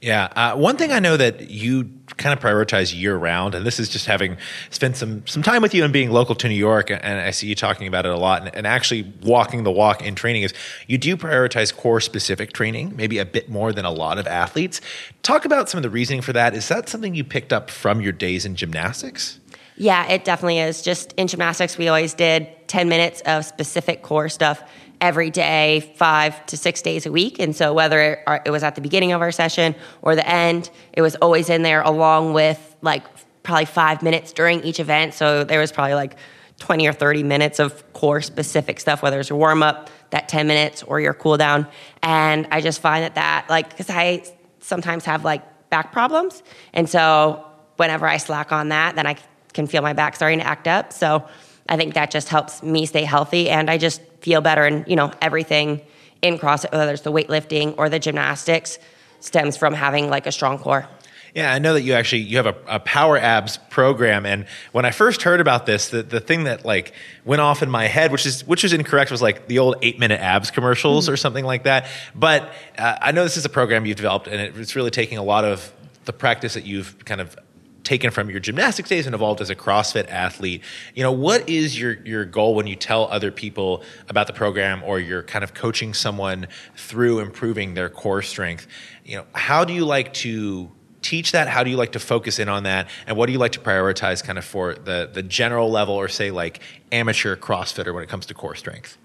[0.00, 0.28] Yeah.
[0.34, 3.90] Uh, one thing I know that you kind of prioritize year round, and this is
[3.90, 4.38] just having
[4.70, 7.48] spent some some time with you and being local to New York, and I see
[7.48, 10.54] you talking about it a lot, and, and actually walking the walk in training is
[10.86, 14.80] you do prioritize core specific training, maybe a bit more than a lot of athletes.
[15.22, 16.54] Talk about some of the reasoning for that.
[16.54, 19.38] Is that something you picked up from your days in gymnastics?
[19.80, 20.82] Yeah, it definitely is.
[20.82, 24.62] Just in gymnastics, we always did 10 minutes of specific core stuff
[25.00, 27.38] every day, five to six days a week.
[27.38, 30.68] And so, whether uh, it was at the beginning of our session or the end,
[30.92, 33.04] it was always in there along with like
[33.42, 35.14] probably five minutes during each event.
[35.14, 36.14] So, there was probably like
[36.58, 40.46] 20 or 30 minutes of core specific stuff, whether it's your warm up, that 10
[40.46, 41.66] minutes, or your cool down.
[42.02, 44.24] And I just find that that, like, because I
[44.58, 46.42] sometimes have like back problems.
[46.74, 47.46] And so,
[47.78, 49.16] whenever I slack on that, then I
[49.52, 50.92] can feel my back starting to act up.
[50.92, 51.26] So
[51.68, 54.96] I think that just helps me stay healthy and I just feel better and you
[54.96, 55.80] know everything
[56.22, 58.78] in CrossFit, whether it's the weightlifting or the gymnastics,
[59.20, 60.86] stems from having like a strong core.
[61.34, 64.84] Yeah, I know that you actually you have a, a power abs program, and when
[64.84, 66.92] I first heard about this, the, the thing that like
[67.24, 69.98] went off in my head, which is which is incorrect, was like the old eight
[69.98, 71.86] minute abs commercials or something like that.
[72.16, 75.18] But uh, I know this is a program you've developed, and it, it's really taking
[75.18, 75.72] a lot of
[76.04, 77.36] the practice that you've kind of
[77.84, 80.62] taken from your gymnastics days and evolved as a CrossFit athlete.
[80.94, 84.82] You know, what is your your goal when you tell other people about the program
[84.84, 88.66] or you're kind of coaching someone through improving their core strength?
[89.04, 90.70] You know, how do you like to
[91.02, 91.48] teach that?
[91.48, 92.88] How do you like to focus in on that?
[93.06, 96.08] And what do you like to prioritize kind of for the the general level or
[96.08, 96.60] say like
[96.92, 98.98] amateur CrossFitter when it comes to core strength?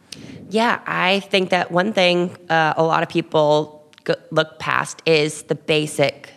[0.50, 3.92] Yeah, I think that one thing uh, a lot of people
[4.32, 6.35] look past is the basic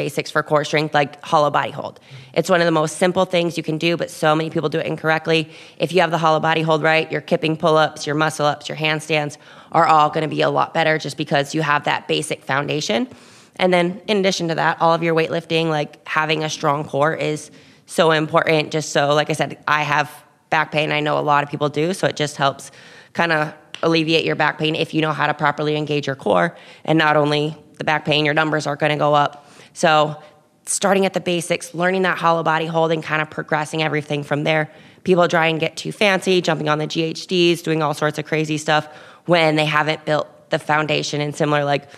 [0.00, 2.00] basics for core strength, like hollow body hold.
[2.32, 4.78] It's one of the most simple things you can do, but so many people do
[4.78, 5.50] it incorrectly.
[5.76, 8.66] If you have the hollow body hold right, your kipping pull ups, your muscle ups,
[8.66, 9.36] your handstands
[9.72, 13.08] are all going to be a lot better just because you have that basic foundation.
[13.56, 17.12] And then, in addition to that, all of your weightlifting, like having a strong core,
[17.12, 17.50] is
[17.84, 18.72] so important.
[18.72, 20.10] Just so, like I said, I have
[20.48, 20.92] back pain.
[20.92, 22.70] I know a lot of people do, so it just helps
[23.12, 26.56] kind of alleviate your back pain if you know how to properly engage your core.
[26.86, 29.49] And not only the back pain, your numbers are going to go up.
[29.80, 30.22] So,
[30.66, 34.44] starting at the basics, learning that hollow body hold, and kind of progressing everything from
[34.44, 34.70] there.
[35.04, 38.58] People try and get too fancy, jumping on the GHDs, doing all sorts of crazy
[38.58, 38.86] stuff
[39.24, 41.22] when they haven't built the foundation.
[41.22, 41.88] And similar, like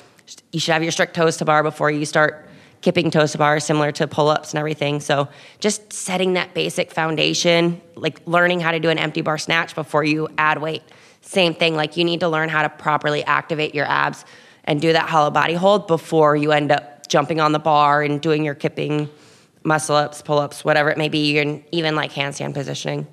[0.53, 2.49] you should have your strict toes to bar before you start
[2.83, 5.01] kipping toes to bar, similar to pull ups and everything.
[5.01, 9.75] So just setting that basic foundation, like learning how to do an empty bar snatch
[9.75, 10.85] before you add weight.
[11.21, 14.25] Same thing, like you need to learn how to properly activate your abs
[14.63, 18.21] and do that hollow body hold before you end up jumping on the bar and
[18.21, 19.09] doing your kipping
[19.63, 23.07] muscle ups, pull ups, whatever it may be, and even like handstand positioning.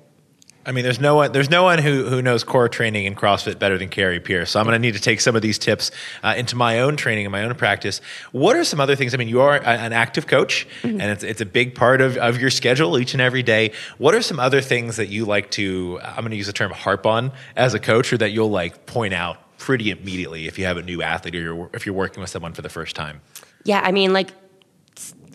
[0.64, 3.58] I mean, there's no one there's no one who who knows core training in CrossFit
[3.58, 4.50] better than Kari Pearce.
[4.50, 5.90] So I'm going to need to take some of these tips
[6.22, 8.00] uh, into my own training and my own practice.
[8.32, 9.14] What are some other things?
[9.14, 11.00] I mean, you are a, an active coach, mm-hmm.
[11.00, 13.72] and it's it's a big part of of your schedule each and every day.
[13.98, 15.98] What are some other things that you like to?
[16.02, 18.86] I'm going to use the term harp on as a coach, or that you'll like
[18.86, 22.20] point out pretty immediately if you have a new athlete or you're, if you're working
[22.20, 23.20] with someone for the first time.
[23.64, 24.32] Yeah, I mean, like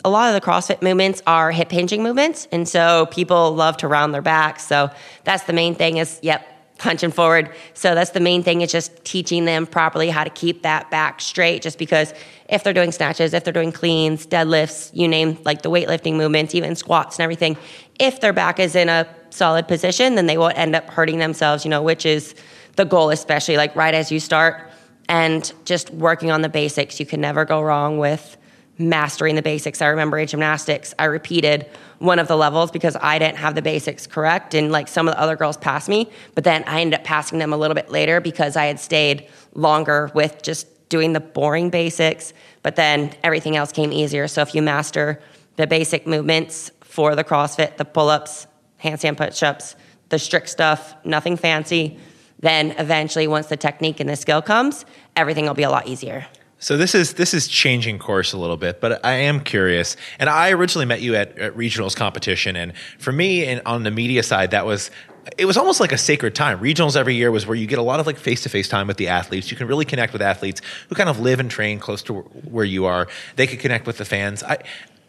[0.04, 2.46] a lot of the CrossFit movements are hip hinging movements.
[2.52, 4.64] And so people love to round their backs.
[4.64, 4.90] So
[5.24, 6.46] that's the main thing is, yep,
[6.78, 7.50] punching forward.
[7.74, 11.20] So that's the main thing is just teaching them properly how to keep that back
[11.20, 11.60] straight.
[11.60, 12.14] Just because
[12.48, 16.54] if they're doing snatches, if they're doing cleans, deadlifts, you name like the weightlifting movements,
[16.54, 17.56] even squats and everything,
[17.98, 21.64] if their back is in a solid position, then they won't end up hurting themselves,
[21.64, 22.34] you know, which is
[22.76, 24.70] the goal, especially like right as you start
[25.08, 26.98] and just working on the basics.
[27.00, 28.36] You can never go wrong with
[28.78, 29.80] mastering the basics.
[29.80, 31.66] I remember in gymnastics, I repeated
[31.98, 34.54] one of the levels because I didn't have the basics correct.
[34.54, 37.38] And like some of the other girls passed me, but then I ended up passing
[37.38, 41.70] them a little bit later because I had stayed longer with just doing the boring
[41.70, 42.32] basics.
[42.62, 44.28] But then everything else came easier.
[44.28, 45.20] So if you master
[45.56, 48.46] the basic movements for the CrossFit, the pull ups,
[48.82, 49.74] handstand push ups,
[50.10, 51.98] the strict stuff, nothing fancy,
[52.40, 56.26] then eventually once the technique and the skill comes, everything will be a lot easier.
[56.58, 59.96] So this is this is changing course a little bit, but I am curious.
[60.18, 63.90] And I originally met you at, at regionals competition, and for me, and on the
[63.90, 64.90] media side, that was
[65.36, 66.58] it was almost like a sacred time.
[66.60, 68.86] Regionals every year was where you get a lot of like face to face time
[68.86, 69.50] with the athletes.
[69.50, 72.64] You can really connect with athletes who kind of live and train close to where
[72.64, 73.08] you are.
[73.34, 74.42] They could connect with the fans.
[74.42, 74.58] I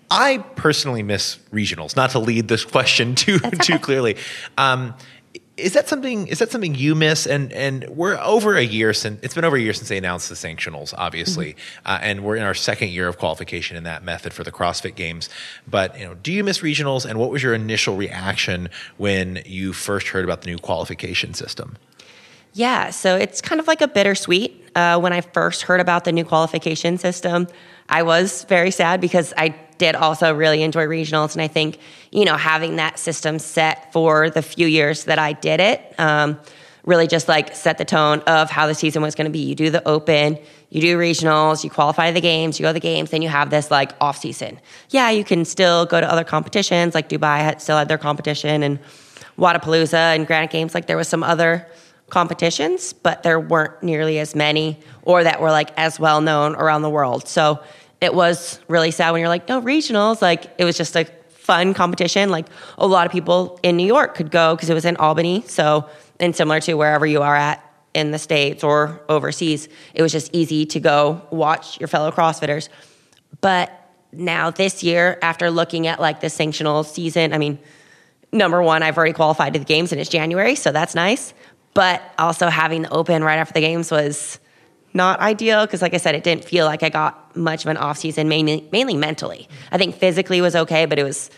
[0.09, 1.95] I personally miss regionals.
[1.95, 4.17] Not to lead this question too too clearly.
[4.57, 4.95] Um,
[5.57, 7.25] is that something is that something you miss?
[7.25, 10.29] And and we're over a year since it's been over a year since they announced
[10.29, 11.87] the sanctionals obviously mm-hmm.
[11.87, 14.95] uh, and we're in our second year of qualification in that method for the crossfit
[14.95, 15.29] games.
[15.67, 17.05] But you know do you miss regionals?
[17.05, 21.77] And what was your initial reaction when you first heard about the new qualification system?
[22.53, 26.11] Yeah so it's kind of like a bittersweet uh, when i first heard about the
[26.11, 27.47] new qualification system.
[27.89, 31.33] I was very sad because i did also really enjoy regionals.
[31.33, 31.79] And I think,
[32.11, 36.39] you know, having that system set for the few years that I did it um,
[36.85, 39.39] really just like set the tone of how the season was going to be.
[39.39, 42.79] You do the open, you do regionals, you qualify the games, you go to the
[42.79, 44.59] games, then you have this like off season.
[44.89, 48.63] Yeah, you can still go to other competitions, like Dubai had, still had their competition
[48.63, 48.79] and
[49.37, 50.73] Wodapalooza and Granite Games.
[50.73, 51.67] Like there was some other
[52.09, 56.83] competitions, but there weren't nearly as many or that were like as well known around
[56.83, 57.27] the world.
[57.27, 57.61] So
[58.01, 61.73] it was really sad when you're like, no, regionals, like it was just a fun
[61.73, 62.29] competition.
[62.29, 65.43] Like a lot of people in New York could go because it was in Albany.
[65.47, 70.11] So, and similar to wherever you are at in the States or overseas, it was
[70.11, 72.69] just easy to go watch your fellow CrossFitters.
[73.41, 73.71] But
[74.11, 77.57] now this year, after looking at like the sanctional season, I mean,
[78.31, 81.33] number one, I've already qualified to the games and it's January, so that's nice.
[81.73, 84.39] But also having the open right after the games was
[84.97, 87.77] not ideal because like i said it didn't feel like i got much of an
[87.77, 89.47] off season mainly mainly mentally.
[89.71, 91.29] I think physically was okay but it was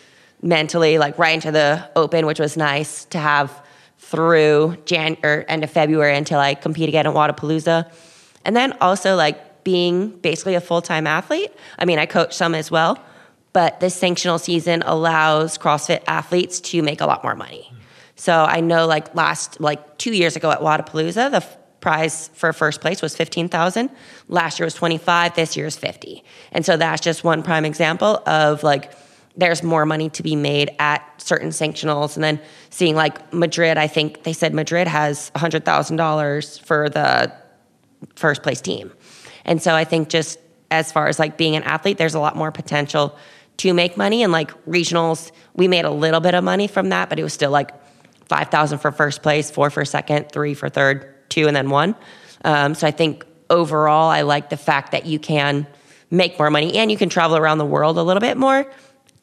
[0.41, 3.61] mentally like right into the open which was nice to have
[3.99, 7.91] through jan or end of february until i compete again at wodapalooza
[8.45, 11.51] and then also like being basically a full-time athlete.
[11.77, 12.97] I mean i coach some as well
[13.51, 17.71] but this sanctional season allows crossfit athletes to make a lot more money.
[18.15, 22.81] So i know like last like two years ago at wodapalooza the prize for first
[22.81, 23.89] place was 15,000.
[24.27, 26.23] Last year was 25, this year is 50.
[26.51, 28.93] And so that's just one prime example of like
[29.35, 32.39] there's more money to be made at certain sanctionals and then
[32.69, 37.31] seeing like Madrid, I think they said Madrid has $100,000 for the
[38.15, 38.91] first place team.
[39.45, 40.39] And so I think just
[40.71, 43.17] as far as like being an athlete, there's a lot more potential
[43.57, 47.09] to make money and like regionals, we made a little bit of money from that,
[47.09, 47.71] but it was still like
[48.27, 51.95] 5,000 for first place, 4 for second, 3 for third two and then one.
[52.43, 55.67] Um, so I think overall, I like the fact that you can
[56.11, 58.65] make more money and you can travel around the world a little bit more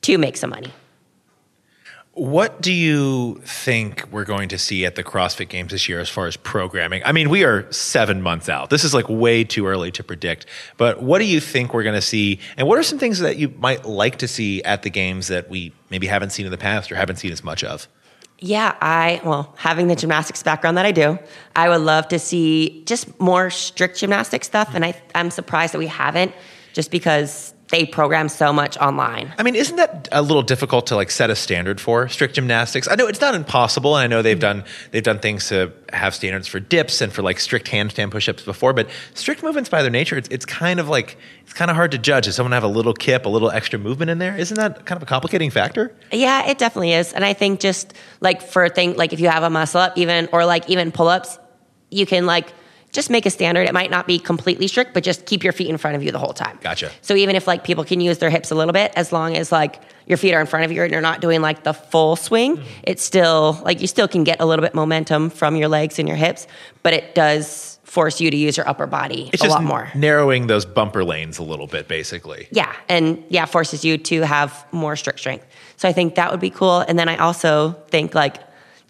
[0.02, 0.72] to make some money.
[2.12, 6.08] What do you think we're going to see at the CrossFit Games this year as
[6.08, 7.02] far as programming?
[7.04, 8.70] I mean, we are seven months out.
[8.70, 10.46] This is like way too early to predict.
[10.78, 12.40] But what do you think we're going to see?
[12.56, 15.50] And what are some things that you might like to see at the games that
[15.50, 17.86] we maybe haven't seen in the past or haven't seen as much of?
[18.38, 21.18] Yeah, I, well, having the gymnastics background that I do,
[21.54, 24.72] I would love to see just more strict gymnastic stuff.
[24.74, 26.34] And I, I'm surprised that we haven't,
[26.74, 29.32] just because they program so much online.
[29.38, 32.86] I mean, isn't that a little difficult to like set a standard for strict gymnastics?
[32.88, 34.60] I know it's not impossible, and I know they've mm-hmm.
[34.60, 38.44] done they've done things to have standards for dips and for like strict handstand push-ups
[38.44, 41.76] before, but strict movements by their nature, it's, it's kind of like it's kind of
[41.76, 42.26] hard to judge.
[42.26, 44.36] Does someone have a little kip, a little extra movement in there?
[44.36, 45.94] Isn't that kind of a complicating factor?
[46.12, 47.12] Yeah, it definitely is.
[47.12, 49.98] And I think just like for a thing like if you have a muscle up
[49.98, 51.38] even or like even pull-ups,
[51.90, 52.52] you can like
[52.96, 53.68] just make a standard.
[53.68, 56.10] It might not be completely strict, but just keep your feet in front of you
[56.10, 56.58] the whole time.
[56.62, 56.90] Gotcha.
[57.02, 59.52] So even if like people can use their hips a little bit, as long as
[59.52, 62.16] like your feet are in front of you and you're not doing like the full
[62.16, 62.80] swing, mm-hmm.
[62.82, 66.08] it's still like you still can get a little bit momentum from your legs and
[66.08, 66.46] your hips,
[66.82, 69.90] but it does force you to use your upper body it's a lot more.
[69.94, 72.48] Narrowing those bumper lanes a little bit, basically.
[72.50, 75.46] Yeah, and yeah, forces you to have more strict strength.
[75.76, 76.80] So I think that would be cool.
[76.80, 78.36] And then I also think like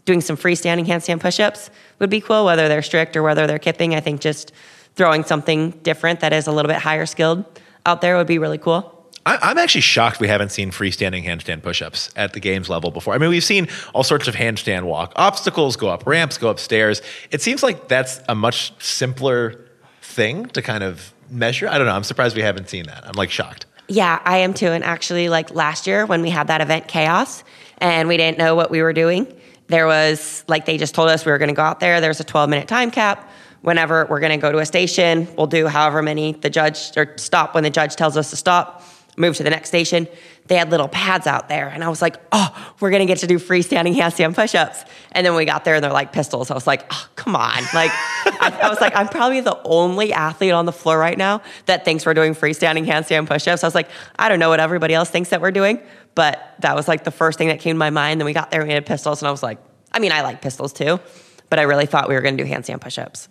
[0.07, 3.95] doing some freestanding handstand push-ups would be cool, whether they're strict or whether they're kipping.
[3.95, 4.53] I think just
[4.95, 7.45] throwing something different that is a little bit higher skilled
[7.85, 8.93] out there would be really cool.
[9.29, 13.13] I'm actually shocked we haven't seen freestanding handstand push-ups at the games level before.
[13.13, 17.03] I mean, we've seen all sorts of handstand walk obstacles, go up ramps, go upstairs.
[17.33, 19.67] It seems like that's a much simpler
[20.01, 21.69] thing to kind of measure.
[21.69, 21.93] I don't know.
[21.93, 23.05] I'm surprised we haven't seen that.
[23.05, 23.67] I'm like shocked.
[23.89, 24.69] Yeah, I am too.
[24.69, 27.43] And actually, like last year when we had that event chaos
[27.79, 29.27] and we didn't know what we were doing,
[29.69, 32.01] there was like they just told us we were going to go out there.
[32.01, 33.31] There's a 12 minute time cap.
[33.63, 37.15] Whenever we're going to go to a station, we'll do however many the judge or
[37.17, 38.83] stop when the judge tells us to stop.
[39.19, 40.07] Move to the next station.
[40.47, 43.27] They had little pads out there, and I was like, "Oh, we're gonna get to
[43.27, 46.51] do freestanding handstand push-ups." And then we got there, and they're like pistols.
[46.51, 50.13] I was like, "Oh, come on!" Like, I, I was like, "I'm probably the only
[50.13, 53.75] athlete on the floor right now that thinks we're doing freestanding handstand push-ups." I was
[53.75, 53.89] like,
[54.19, 55.81] "I don't know what everybody else thinks that we're doing,
[56.17, 58.21] but that was like the first thing that came to my mind.
[58.21, 59.59] Then we got there we had pistols, and I was like,
[59.93, 60.99] I mean, I like pistols too,
[61.49, 63.29] but I really thought we were going to do handstand push-ups.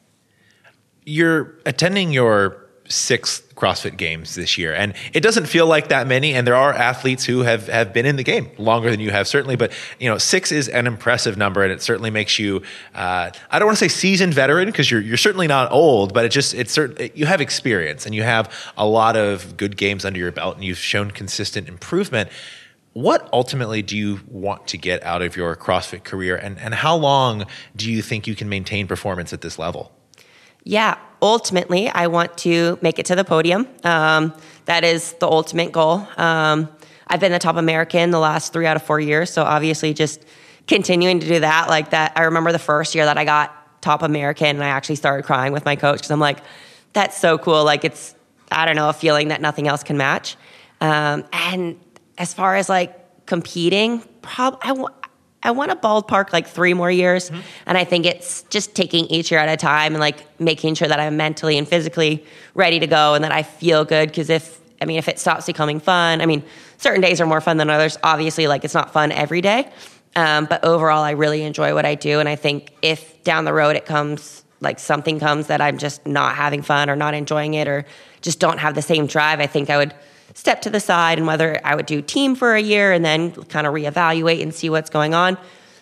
[1.03, 6.35] You're attending your sixth CrossFit Games this year, and it doesn't feel like that many.
[6.35, 9.27] And there are athletes who have have been in the game longer than you have,
[9.27, 9.55] certainly.
[9.55, 12.61] But you know, six is an impressive number, and it certainly makes you.
[12.93, 16.25] Uh, I don't want to say seasoned veteran because you're you're certainly not old, but
[16.25, 20.05] it just it's certain you have experience and you have a lot of good games
[20.05, 22.29] under your belt, and you've shown consistent improvement.
[22.95, 26.95] What ultimately do you want to get out of your CrossFit career, and, and how
[26.95, 29.91] long do you think you can maintain performance at this level?
[30.63, 33.67] Yeah, ultimately, I want to make it to the podium.
[33.83, 34.33] Um,
[34.63, 36.07] that is the ultimate goal.
[36.15, 36.69] Um,
[37.05, 40.23] I've been the top American the last three out of four years, so obviously, just
[40.65, 41.67] continuing to do that.
[41.67, 44.95] Like that, I remember the first year that I got top American, and I actually
[44.95, 46.39] started crying with my coach because I'm like,
[46.93, 48.15] "That's so cool!" Like it's,
[48.53, 50.37] I don't know, a feeling that nothing else can match.
[50.79, 51.77] Um, and
[52.17, 54.89] as far as like competing, prob- I, w-
[55.43, 57.29] I want a ballpark like three more years.
[57.29, 57.41] Mm-hmm.
[57.67, 60.87] And I think it's just taking each year at a time and like making sure
[60.87, 64.13] that I'm mentally and physically ready to go and that I feel good.
[64.13, 66.43] Cause if, I mean, if it stops becoming fun, I mean,
[66.77, 67.97] certain days are more fun than others.
[68.03, 69.71] Obviously, like it's not fun every day.
[70.15, 72.19] Um, but overall, I really enjoy what I do.
[72.19, 76.05] And I think if down the road it comes, like something comes that I'm just
[76.07, 77.85] not having fun or not enjoying it or
[78.21, 79.93] just don't have the same drive, I think I would
[80.35, 83.31] step to the side and whether I would do team for a year and then
[83.31, 85.37] kind of reevaluate and see what's going on.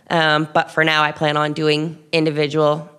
[0.10, 2.90] Um, but for now, I plan on doing individual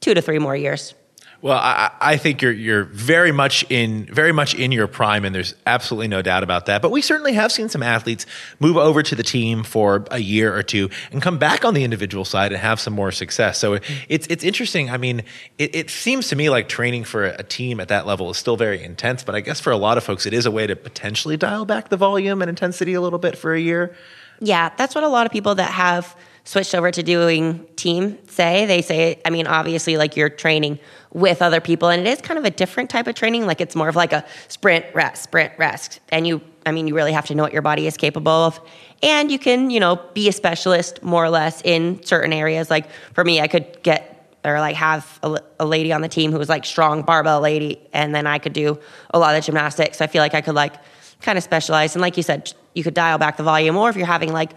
[0.00, 0.94] two to three more years.
[1.42, 5.34] Well, I, I, think you're you're very much in very much in your prime, and
[5.34, 6.80] there's absolutely no doubt about that.
[6.80, 8.26] But we certainly have seen some athletes
[8.60, 11.82] move over to the team for a year or two and come back on the
[11.82, 13.58] individual side and have some more success.
[13.58, 14.88] So it's it's interesting.
[14.88, 15.24] I mean,
[15.58, 18.56] it, it seems to me like training for a team at that level is still
[18.56, 19.24] very intense.
[19.24, 21.64] But I guess for a lot of folks, it is a way to potentially dial
[21.64, 23.96] back the volume and intensity a little bit for a year.
[24.38, 28.66] Yeah, that's what a lot of people that have switched over to doing team say.
[28.66, 30.78] They say, I mean, obviously, like you're training
[31.12, 33.46] with other people, and it is kind of a different type of training.
[33.46, 36.00] Like it's more of like a sprint, rest, sprint, rest.
[36.10, 38.60] And you, I mean, you really have to know what your body is capable of.
[39.02, 42.70] And you can, you know, be a specialist more or less in certain areas.
[42.70, 44.08] Like for me, I could get
[44.44, 47.80] or like have a, a, lady on the team who was like strong barbell lady
[47.92, 48.76] and then i could do
[49.14, 50.74] a lot of gymnastics i feel like i could like
[51.20, 53.96] kind of specialize and like you said you could dial back the volume or if
[53.96, 54.50] you're having like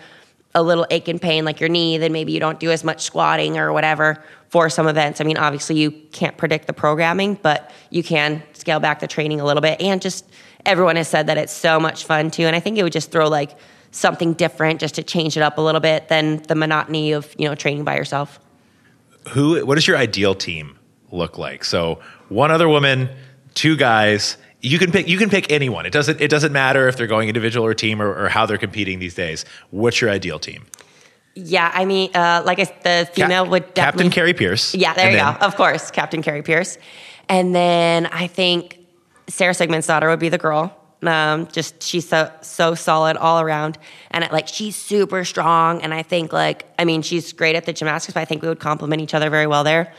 [0.55, 3.01] a little ache and pain like your knee, then maybe you don't do as much
[3.01, 5.19] squatting or whatever for some events.
[5.19, 9.41] I mean, obviously you can't predict the programming, but you can scale back the training
[9.41, 9.79] a little bit.
[9.81, 10.25] And just
[10.65, 12.43] everyone has said that it's so much fun too.
[12.43, 13.51] And I think it would just throw like
[13.91, 17.47] something different just to change it up a little bit than the monotony of, you
[17.47, 18.39] know, training by yourself.
[19.29, 20.79] Who what does your ideal team
[21.11, 21.65] look like?
[21.65, 21.99] So
[22.29, 23.09] one other woman,
[23.55, 25.85] two guys, you can pick you can pick anyone.
[25.85, 28.57] It doesn't it doesn't matter if they're going individual or team or, or how they're
[28.57, 29.45] competing these days.
[29.69, 30.65] What's your ideal team?
[31.35, 34.73] Yeah, I mean, uh, like I, the female Cap- would Captain Kari Pearce.
[34.73, 35.45] Yeah, there you then, go.
[35.45, 36.77] Of course, Captain Kari Pearce,
[37.29, 38.79] and then I think
[39.27, 40.75] Sara daughter would be the girl.
[41.03, 43.77] Um, just she's so so solid all around,
[44.11, 45.81] and it, like she's super strong.
[45.81, 48.47] And I think like I mean she's great at the gymnastics, but I think we
[48.47, 49.93] would complement each other very well there.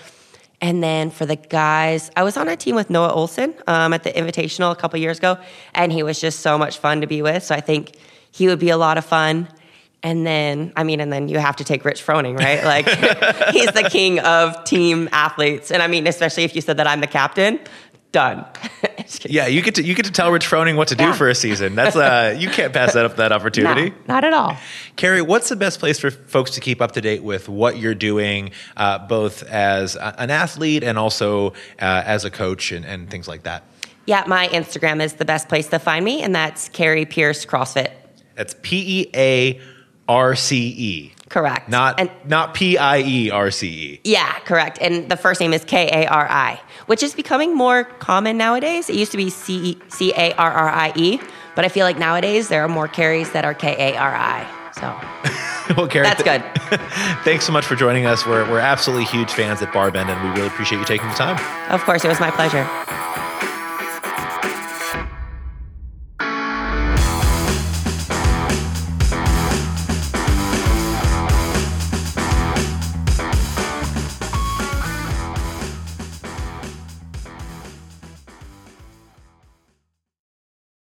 [0.61, 4.05] And then for the guys, I was on a team with Noah Ohlsen um, at
[4.05, 5.39] the Invitational a couple years ago,
[5.75, 7.43] and he was just so much fun to be with.
[7.43, 7.97] So I think
[8.31, 9.49] he would be a lot of fun.
[10.03, 12.63] And then, I mean, and then you have to take Rich Froning, right?
[12.65, 12.87] Like,
[13.53, 15.71] he's the king of team athletes.
[15.71, 17.61] And I mean, especially if you said that I'm the captain,
[18.13, 18.47] done.
[19.25, 21.13] Yeah, you get to you get to tell Rich Froning what to do Yeah.
[21.13, 21.75] for a season.
[21.75, 23.91] That's uh, you can't pass that up that opportunity.
[23.91, 24.57] No, not at all.
[24.97, 27.95] Kari, what's the best place for folks to keep up to date with what you're
[27.95, 31.51] doing, uh, both as a- an athlete and also
[31.81, 33.63] uh, as a coach and, and things like that?
[34.07, 37.91] Yeah, my Instagram is the best place to find me, and that's Kari Pearce CrossFit.
[38.37, 39.61] That's P E A
[40.09, 41.69] R C E, Correct.
[41.69, 44.01] not and not P I E R C E.
[44.05, 44.79] Yeah, correct.
[44.81, 48.89] And the first name is K A R I, which is becoming more common nowadays.
[48.89, 51.21] It used to be C C A R R I E,
[51.55, 54.47] but I feel like nowadays there are more carries that are K A R I.
[54.75, 54.95] So
[55.77, 56.43] Well, Kari, That's good.
[57.25, 58.25] thanks so much for joining us.
[58.27, 61.37] We're we're absolutely huge fans at BarBend, and we really appreciate you taking the time.
[61.73, 63.16] of course, it was my pleasure.